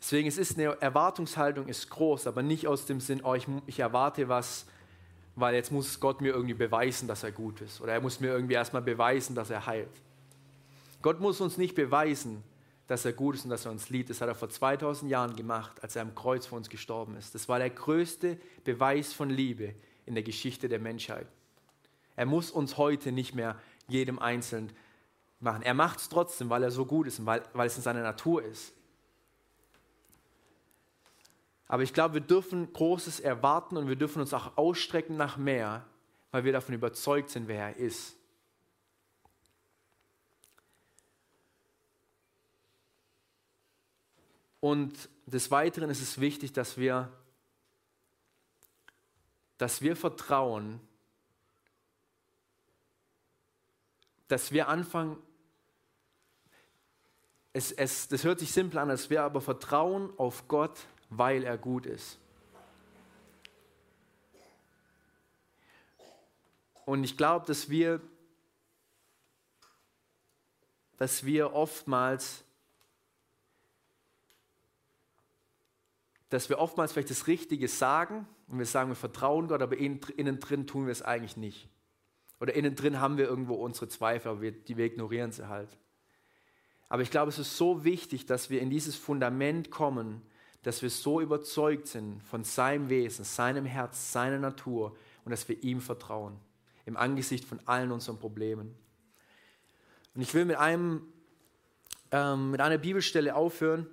[0.00, 3.80] Deswegen es ist eine Erwartungshaltung ist groß, aber nicht aus dem Sinn, oh, ich, ich
[3.80, 4.66] erwarte was,
[5.36, 7.80] weil jetzt muss Gott mir irgendwie beweisen, dass er gut ist.
[7.80, 9.90] Oder er muss mir irgendwie erstmal beweisen, dass er heilt.
[11.02, 12.42] Gott muss uns nicht beweisen,
[12.90, 14.10] dass er gut ist und dass er uns liebt.
[14.10, 17.36] Das hat er vor 2000 Jahren gemacht, als er am Kreuz für uns gestorben ist.
[17.36, 19.76] Das war der größte Beweis von Liebe
[20.06, 21.28] in der Geschichte der Menschheit.
[22.16, 23.54] Er muss uns heute nicht mehr
[23.86, 24.72] jedem Einzelnen
[25.38, 25.62] machen.
[25.62, 28.02] Er macht es trotzdem, weil er so gut ist und weil, weil es in seiner
[28.02, 28.74] Natur ist.
[31.68, 35.86] Aber ich glaube, wir dürfen Großes erwarten und wir dürfen uns auch ausstrecken nach mehr,
[36.32, 38.16] weil wir davon überzeugt sind, wer er ist.
[44.60, 47.10] Und des Weiteren ist es wichtig, dass wir,
[49.58, 50.80] dass wir vertrauen,
[54.28, 55.16] dass wir anfangen,
[57.52, 61.58] es, es, das hört sich simpel an, dass wir aber vertrauen auf Gott, weil er
[61.58, 62.18] gut ist.
[66.84, 68.00] Und ich glaube, dass wir,
[70.96, 72.44] dass wir oftmals,
[76.30, 80.40] dass wir oftmals vielleicht das Richtige sagen und wir sagen, wir vertrauen Gott, aber innen,
[80.40, 81.68] drin tun wir es eigentlich nicht.
[82.40, 85.76] Oder innen drin haben wir irgendwo unsere Zweifel, aber wir, die wir ignorieren sie halt.
[86.88, 90.22] Aber ich glaube, es ist so wichtig, dass wir in dieses Fundament kommen,
[90.62, 95.62] dass wir so überzeugt sind von seinem Wesen, seinem Herz, seiner Natur und dass wir
[95.62, 96.36] ihm vertrauen,
[96.86, 98.74] im Angesicht von allen unseren Problemen.
[100.14, 101.02] Und ich will mit, einem,
[102.10, 103.86] ähm, mit einer Bibelstelle aufhören.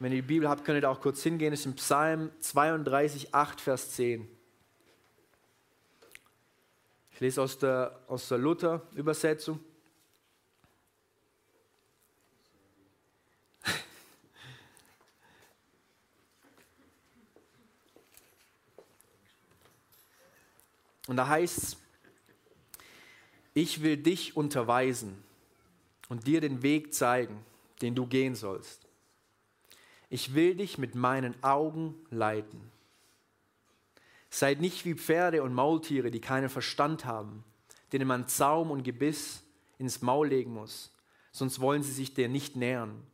[0.00, 1.50] Wenn ihr die Bibel habt, könnt ihr da auch kurz hingehen.
[1.50, 4.26] Das ist im Psalm 32, 8, Vers 10.
[7.12, 9.60] Ich lese aus der, aus der Luther-Übersetzung.
[21.06, 21.76] Und da heißt es,
[23.52, 25.22] ich will dich unterweisen
[26.08, 27.44] und dir den Weg zeigen,
[27.82, 28.89] den du gehen sollst.
[30.10, 32.60] Ich will dich mit meinen Augen leiten.
[34.28, 37.44] Seid nicht wie Pferde und Maultiere, die keinen Verstand haben,
[37.92, 39.42] denen man Zaum und Gebiss
[39.78, 40.92] ins Maul legen muss,
[41.32, 43.06] sonst wollen sie sich dir nicht nähern.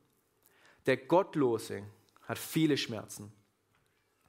[0.87, 1.85] Der Gottlose
[2.23, 3.33] hat viele Schmerzen,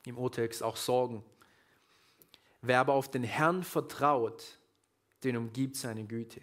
[0.05, 1.23] im Urtext auch Sorgen.
[2.61, 4.43] Wer aber auf den Herrn vertraut,
[5.23, 6.41] den umgibt seine Güte.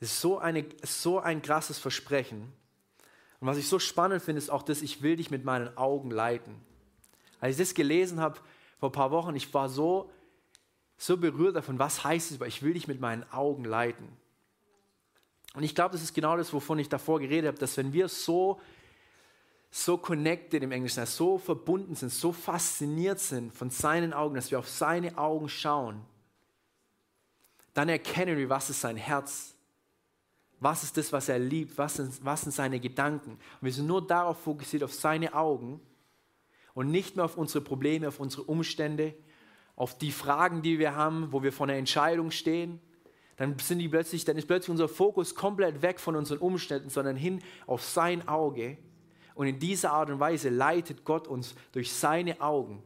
[0.00, 2.52] Das ist so, eine, so ein krasses Versprechen.
[3.40, 6.10] Und was ich so spannend finde, ist auch das, ich will dich mit meinen Augen
[6.10, 6.54] leiten.
[7.40, 8.40] Als ich das gelesen habe
[8.78, 10.10] vor ein paar Wochen, ich war so,
[10.96, 14.08] so berührt davon, was heißt es, ich will dich mit meinen Augen leiten.
[15.54, 18.08] Und ich glaube, das ist genau das, wovon ich davor geredet habe, dass wenn wir
[18.08, 18.60] so,
[19.70, 24.58] so connected im Englischen, so verbunden sind, so fasziniert sind von seinen Augen, dass wir
[24.58, 26.02] auf seine Augen schauen,
[27.74, 29.55] dann erkennen wir, was ist sein Herz,
[30.60, 33.32] was ist das, was er liebt, was sind, was sind seine Gedanken.
[33.32, 35.80] Und wir sind nur darauf fokussiert, auf seine Augen
[36.74, 39.14] und nicht mehr auf unsere Probleme, auf unsere Umstände,
[39.74, 42.80] auf die Fragen, die wir haben, wo wir vor einer Entscheidung stehen
[43.36, 47.16] dann, sind die plötzlich, dann ist plötzlich unser Fokus komplett weg von unseren Umständen, sondern
[47.16, 48.78] hin auf sein Auge.
[49.34, 52.82] Und in dieser Art und Weise leitet Gott uns durch seine Augen,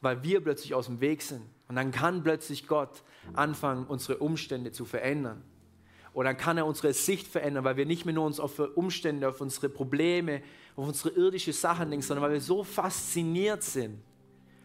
[0.00, 1.42] weil wir plötzlich aus dem Weg sind.
[1.68, 5.44] Und dann kann plötzlich Gott anfangen, unsere Umstände zu verändern.
[6.18, 9.28] Oder dann kann er unsere Sicht verändern, weil wir nicht mehr nur uns auf Umstände,
[9.28, 10.42] auf unsere Probleme,
[10.74, 14.00] auf unsere irdische Sachen denken, sondern weil wir so fasziniert sind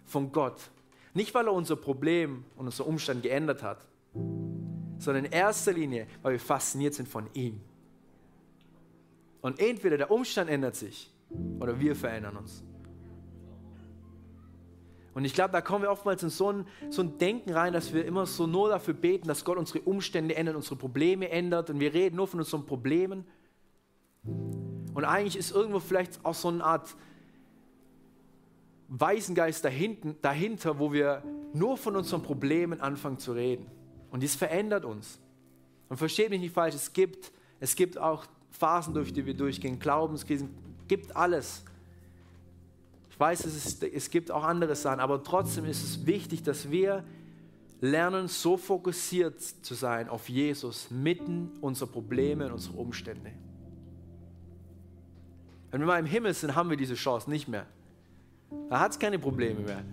[0.03, 0.71] von Gott.
[1.13, 3.85] Nicht, weil er unser Problem und unser Umstand geändert hat,
[4.97, 7.61] sondern in erster Linie, weil wir fasziniert sind von ihm.
[9.41, 11.13] Und entweder der Umstand ändert sich
[11.59, 12.63] oder wir verändern uns.
[15.13, 17.93] Und ich glaube, da kommen wir oftmals in so ein, so ein Denken rein, dass
[17.93, 21.79] wir immer so nur dafür beten, dass Gott unsere Umstände ändert, unsere Probleme ändert und
[21.79, 23.25] wir reden nur von unseren Problemen.
[24.93, 26.95] Und eigentlich ist irgendwo vielleicht auch so eine Art
[28.87, 31.23] Weisengeist dahinten, dahinter, wo wir
[31.53, 33.65] nur von unseren Problemen anfangen zu reden.
[34.11, 35.19] Und dies verändert uns.
[35.89, 39.79] Und versteht mich nicht falsch, es gibt, es gibt auch Phasen, durch die wir durchgehen,
[39.79, 40.49] Glaubenskrisen,
[40.87, 41.63] gibt alles.
[43.13, 46.71] Ich weiß, es, ist, es gibt auch andere Sachen, aber trotzdem ist es wichtig, dass
[46.71, 47.03] wir
[47.79, 53.31] lernen, so fokussiert zu sein auf Jesus mitten unserer Probleme und unserer Umstände.
[55.69, 57.67] Wenn wir mal im Himmel sind, haben wir diese Chance nicht mehr.
[58.71, 59.83] Da hat es keine Probleme mehr.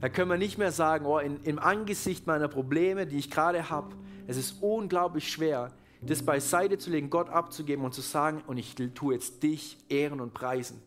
[0.00, 3.68] Da können wir nicht mehr sagen, oh, in, im Angesicht meiner Probleme, die ich gerade
[3.68, 3.94] habe,
[4.26, 8.74] es ist unglaublich schwer, das beiseite zu legen, Gott abzugeben und zu sagen, und ich
[8.94, 10.80] tue jetzt dich ehren und preisen.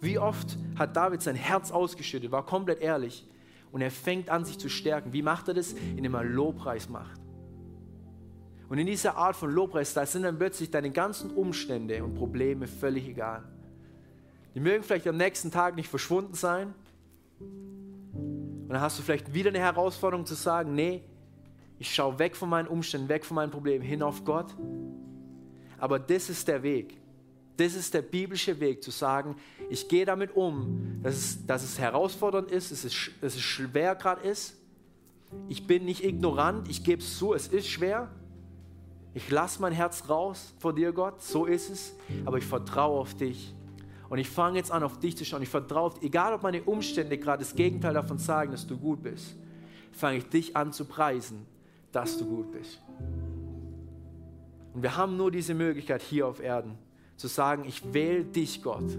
[0.00, 3.26] Wie oft hat David sein Herz ausgeschüttet, war komplett ehrlich
[3.72, 5.12] und er fängt an, sich zu stärken.
[5.12, 5.72] Wie macht er das?
[5.72, 7.20] Indem er Lobpreis macht.
[8.68, 12.66] Und in dieser Art von Lobpreis, da sind dann plötzlich deine ganzen Umstände und Probleme
[12.66, 13.42] völlig egal.
[14.54, 16.74] Die mögen vielleicht am nächsten Tag nicht verschwunden sein,
[18.68, 21.02] und dann hast du vielleicht wieder eine Herausforderung zu sagen, nee,
[21.78, 24.54] ich schaue weg von meinen Umständen, weg von meinen Problemen, hin auf Gott.
[25.78, 26.98] Aber das ist der Weg.
[27.58, 29.34] Das ist der biblische Weg, zu sagen,
[29.68, 33.96] ich gehe damit um, dass es, dass es herausfordernd ist, dass es, dass es schwer
[33.96, 34.56] gerade ist.
[35.48, 38.12] Ich bin nicht ignorant, ich gebe es zu, es ist schwer.
[39.12, 43.14] Ich lasse mein Herz raus vor dir, Gott, so ist es, aber ich vertraue auf
[43.14, 43.52] dich.
[44.08, 45.42] Und ich fange jetzt an, auf dich zu schauen.
[45.42, 46.04] Ich vertraue auf dich.
[46.04, 49.34] Egal, ob meine Umstände gerade das Gegenteil davon sagen, dass du gut bist,
[49.90, 51.44] fange ich dich an zu preisen,
[51.90, 52.80] dass du gut bist.
[54.74, 56.78] Und wir haben nur diese Möglichkeit hier auf Erden,
[57.18, 58.96] zu sagen, ich wähle dich, Gott.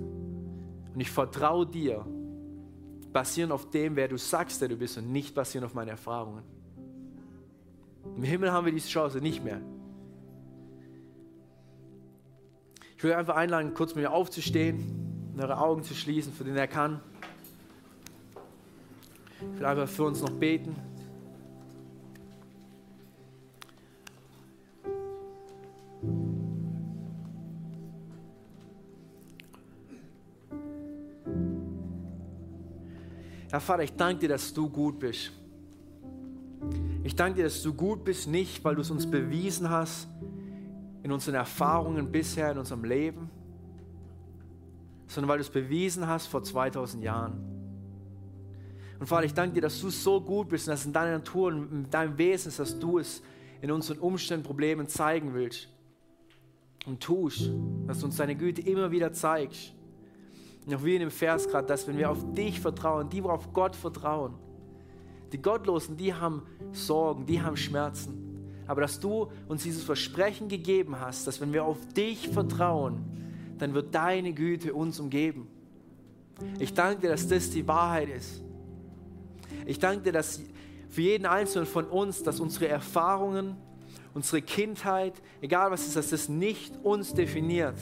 [0.94, 2.06] Und ich vertraue dir,
[3.12, 6.44] basierend auf dem, wer du sagst, der du bist, und nicht basierend auf meine Erfahrungen.
[8.16, 9.60] Im Himmel haben wir diese Chance nicht mehr.
[12.96, 16.68] Ich will einfach einladen, kurz mit mir aufzustehen eure Augen zu schließen, für den er
[16.68, 17.00] kann.
[19.54, 20.76] Ich will einfach für uns noch beten.
[33.52, 35.32] Herr Vater, ich danke dir, dass du gut bist.
[37.04, 40.08] Ich danke dir, dass du gut bist, nicht weil du es uns bewiesen hast,
[41.02, 43.30] in unseren Erfahrungen bisher in unserem Leben,
[45.08, 47.34] sondern weil du es bewiesen hast vor 2000 Jahren.
[49.00, 51.48] Und Vater, ich danke dir, dass du so gut bist und dass in deiner Natur
[51.48, 53.24] und in deinem Wesen ist, dass du es
[53.62, 55.70] in unseren Umständen, Problemen zeigen willst
[56.86, 57.50] und tust,
[57.88, 59.74] dass du uns deine Güte immer wieder zeigst.
[60.68, 63.76] Auch wie in dem Vers gerade, dass wenn wir auf dich vertrauen, die, worauf Gott
[63.76, 64.34] vertrauen,
[65.32, 68.64] Die Gottlosen, die haben Sorgen, die haben Schmerzen.
[68.68, 73.04] Aber dass du uns dieses Versprechen gegeben hast, dass wenn wir auf dich vertrauen,
[73.58, 75.48] dann wird deine Güte uns umgeben.
[76.60, 78.42] Ich danke dir, dass das die Wahrheit ist.
[79.66, 80.42] Ich danke dir, dass
[80.90, 83.56] für jeden Einzelnen von uns, dass unsere Erfahrungen,
[84.14, 87.76] unsere Kindheit, egal was ist, dass das nicht uns definiert.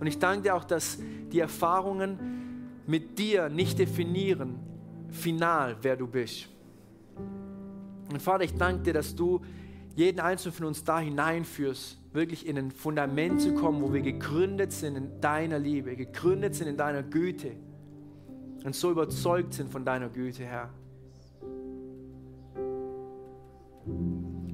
[0.00, 0.98] Und ich danke dir auch, dass
[1.32, 2.18] die Erfahrungen
[2.86, 4.58] mit dir nicht definieren,
[5.10, 6.48] final, wer du bist.
[8.10, 9.40] Und Vater, ich danke dir, dass du
[9.96, 14.72] jeden Einzelnen von uns da hineinführst, wirklich in ein Fundament zu kommen, wo wir gegründet
[14.72, 17.52] sind in deiner Liebe, gegründet sind in deiner Güte
[18.64, 20.70] und so überzeugt sind von deiner Güte, Herr.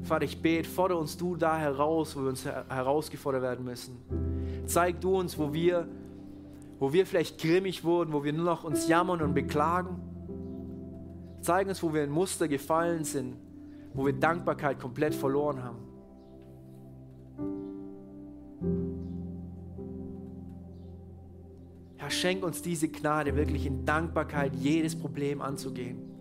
[0.03, 4.34] Vater, ich bete, fordere uns du da heraus, wo wir uns herausgefordert werden müssen.
[4.67, 5.89] Zeig du uns, wo wir,
[6.79, 10.01] wo wir vielleicht grimmig wurden, wo wir nur noch uns jammern und beklagen.
[11.41, 13.37] Zeig uns, wo wir in Muster gefallen sind,
[13.93, 15.79] wo wir Dankbarkeit komplett verloren haben.
[21.97, 26.14] Herr, schenk uns diese Gnade, wirklich in Dankbarkeit jedes Problem anzugehen.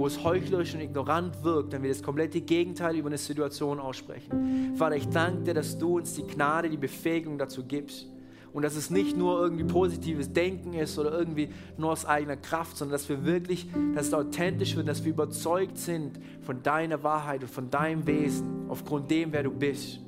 [0.00, 4.72] Wo es heuchlerisch und ignorant wirkt, wenn wir das komplette Gegenteil über eine Situation aussprechen.
[4.74, 8.06] Vater, ich danke dir, dass du uns die Gnade, die Befähigung dazu gibst.
[8.54, 12.78] Und dass es nicht nur irgendwie positives Denken ist oder irgendwie nur aus eigener Kraft,
[12.78, 17.42] sondern dass wir wirklich, dass es authentisch wird, dass wir überzeugt sind von deiner Wahrheit
[17.42, 20.00] und von deinem Wesen, aufgrund dem, wer du bist.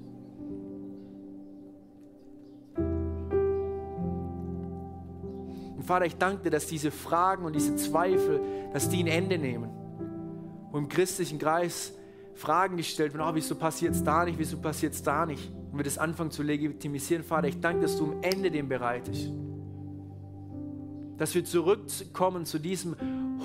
[5.77, 8.41] Und Vater, ich danke dir, dass diese Fragen und diese Zweifel,
[8.73, 9.82] dass die ein Ende nehmen.
[10.73, 11.93] Und im christlichen Kreis
[12.35, 15.53] Fragen gestellt werden, oh, wieso passiert es da nicht, wieso passiert es da nicht?
[15.71, 19.31] Und wir das anfangen zu legitimisieren, Vater, ich danke, dass du am Ende dem bereitest.
[21.19, 22.97] Dass wir zurückkommen zu diesem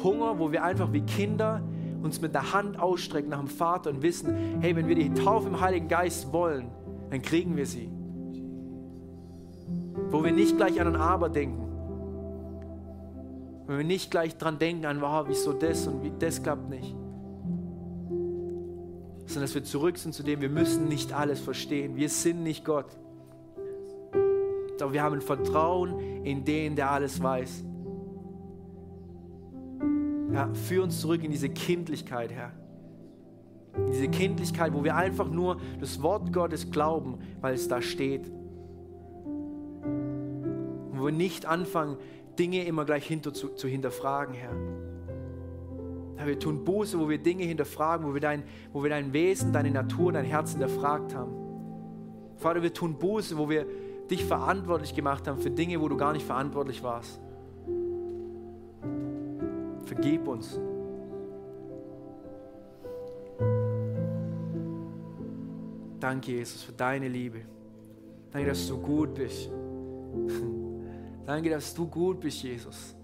[0.03, 1.61] Hunger, wo wir einfach wie Kinder
[2.01, 5.49] uns mit der Hand ausstrecken nach dem Vater und wissen, hey, wenn wir die Taufe
[5.49, 6.71] im Heiligen Geist wollen,
[7.09, 7.91] dann kriegen wir sie.
[10.11, 11.65] Wo wir nicht gleich an ein Aber denken,
[13.67, 16.95] wenn wir nicht gleich dran denken an, wow, wieso das und wie das klappt nicht.
[19.27, 21.95] Sondern dass wir zurück sind zu dem, wir müssen nicht alles verstehen.
[21.95, 22.97] Wir sind nicht Gott.
[24.81, 27.65] Aber wir haben ein Vertrauen in den, der alles weiß.
[30.31, 32.53] Ja, führ uns zurück in diese Kindlichkeit, Herr.
[33.75, 38.31] In diese Kindlichkeit, wo wir einfach nur das Wort Gottes glauben, weil es da steht.
[40.91, 41.97] Wo wir nicht anfangen,
[42.39, 44.55] Dinge immer gleich hinter, zu, zu hinterfragen, Herr.
[46.17, 46.27] Herr.
[46.27, 48.43] Wir tun Buße, wo wir Dinge hinterfragen, wo wir, dein,
[48.73, 51.31] wo wir dein Wesen, deine Natur, dein Herz hinterfragt haben.
[52.35, 53.65] Vater, wir tun Buße, wo wir
[54.09, 57.19] dich verantwortlich gemacht haben für Dinge, wo du gar nicht verantwortlich warst.
[59.85, 60.59] Vergib uns.
[65.99, 67.41] Danke, Jesus, für deine Liebe.
[68.31, 69.49] Danke, dass du gut bist.
[71.25, 72.96] Danke, dass du gut bist, Jesus.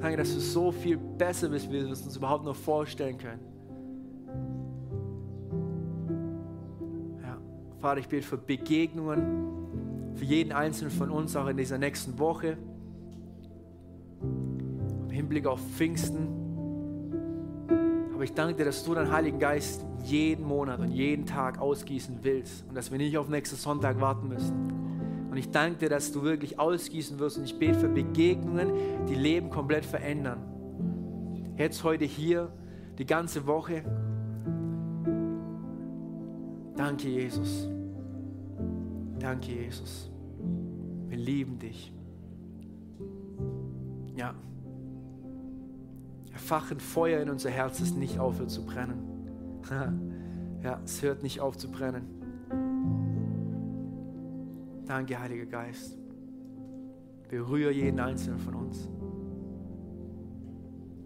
[0.00, 3.40] Danke, dass du so viel besser bist, wie wir es uns überhaupt noch vorstellen können.
[7.22, 7.38] Ja.
[7.80, 12.56] Vater, ich bete für Begegnungen, für jeden Einzelnen von uns, auch in dieser nächsten Woche.
[14.22, 16.28] Im Hinblick auf Pfingsten.
[18.14, 22.18] Aber ich danke dir, dass du deinen Heiligen Geist jeden Monat und jeden Tag ausgießen
[22.22, 24.97] willst und dass wir nicht auf nächsten Sonntag warten müssen.
[25.30, 27.38] Und ich danke dir, dass du wirklich ausgießen wirst.
[27.38, 28.72] Und ich bete für Begegnungen,
[29.08, 30.42] die Leben komplett verändern.
[31.56, 32.52] Jetzt, heute hier,
[32.98, 33.82] die ganze Woche.
[36.76, 37.68] Danke, Jesus.
[39.18, 40.10] Danke, Jesus.
[41.08, 41.92] Wir lieben dich.
[44.14, 44.34] Ja.
[46.32, 49.60] Erfachen Feuer in unser Herz, das nicht aufhört zu brennen.
[50.62, 52.17] ja, es hört nicht auf zu brennen.
[54.88, 55.98] Danke, Heiliger Geist.
[57.28, 58.88] Berühre jeden Einzelnen von uns.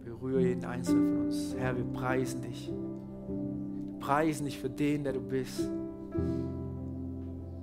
[0.05, 1.57] Berühre jeden Einzelnen von uns.
[1.59, 2.69] Herr, wir preisen dich.
[2.71, 5.69] Wir preisen dich für den, der du bist.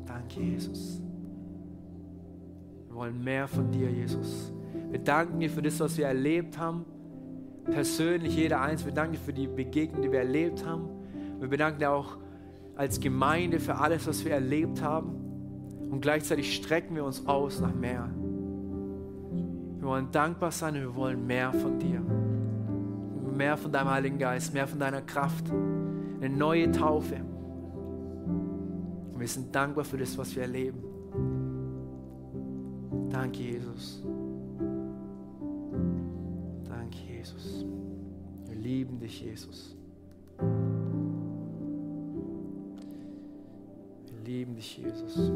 [0.06, 1.02] Danke, Jesus.
[2.88, 4.52] Wir wollen mehr von dir, Jesus.
[4.90, 6.84] Wir danken dir für das, was wir erlebt haben.
[7.64, 8.84] Persönlich jeder eins.
[8.84, 10.90] Wir danken dir für die Begegnung, die wir erlebt haben.
[11.40, 12.18] Wir bedanken dir auch
[12.76, 15.19] als Gemeinde für alles, was wir erlebt haben.
[15.90, 18.10] Und gleichzeitig strecken wir uns aus nach mehr.
[19.78, 22.02] Wir wollen dankbar sein und wir wollen mehr von dir.
[23.36, 25.50] Mehr von deinem Heiligen Geist, mehr von deiner Kraft.
[25.50, 27.16] Eine neue Taufe.
[29.14, 30.84] Und wir sind dankbar für das, was wir erleben.
[33.10, 34.04] Danke, Jesus.
[36.68, 37.66] Danke, Jesus.
[39.00, 39.79] dich, Jesus.
[44.40, 45.32] Lieben dich, Jesus.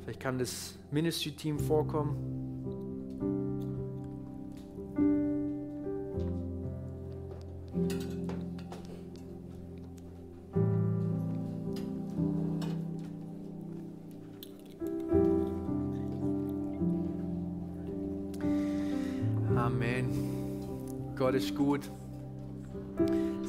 [0.00, 2.36] Vielleicht kann das Ministry-Team vorkommen.
[21.16, 21.80] Gott ist gut.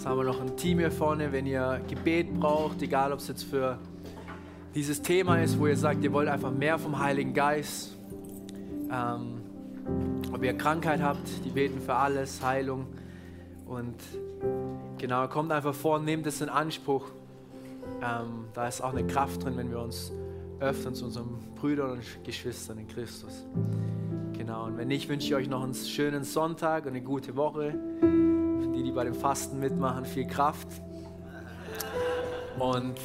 [0.08, 3.44] Haben wir noch ein Team hier vorne, wenn ihr Gebet braucht, egal ob es jetzt
[3.44, 3.78] für
[4.74, 7.98] dieses Thema ist, wo ihr sagt, ihr wollt einfach mehr vom Heiligen Geist.
[8.90, 9.42] Ähm,
[10.32, 12.88] ob ihr Krankheit habt, die beten für alles, Heilung.
[13.66, 13.96] Und
[14.98, 17.08] genau, kommt einfach vor nehmt es in Anspruch.
[18.02, 20.14] Ähm, da ist auch eine Kraft drin, wenn wir uns
[20.62, 23.46] öffnen zu unseren Brüdern und Geschwistern in Christus.
[24.32, 27.78] Genau, und wenn nicht, wünsche ich euch noch einen schönen Sonntag und eine gute Woche.
[28.98, 30.68] Bei dem Fasten mitmachen, viel Kraft.
[32.58, 32.96] Und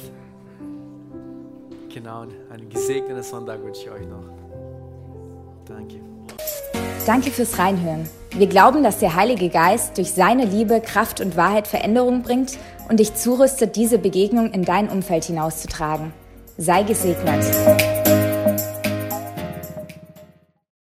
[1.93, 4.23] genau, einen gesegneten Sonntag wünsche ich euch noch.
[5.67, 5.97] Danke.
[7.05, 8.09] Danke fürs Reinhören.
[8.31, 12.57] Wir glauben, dass der Heilige Geist durch seine Liebe, Kraft und Wahrheit Veränderung bringt
[12.89, 16.11] und dich zurüstet, diese Begegnung in dein Umfeld hinauszutragen.
[16.57, 18.02] Sei gesegnet.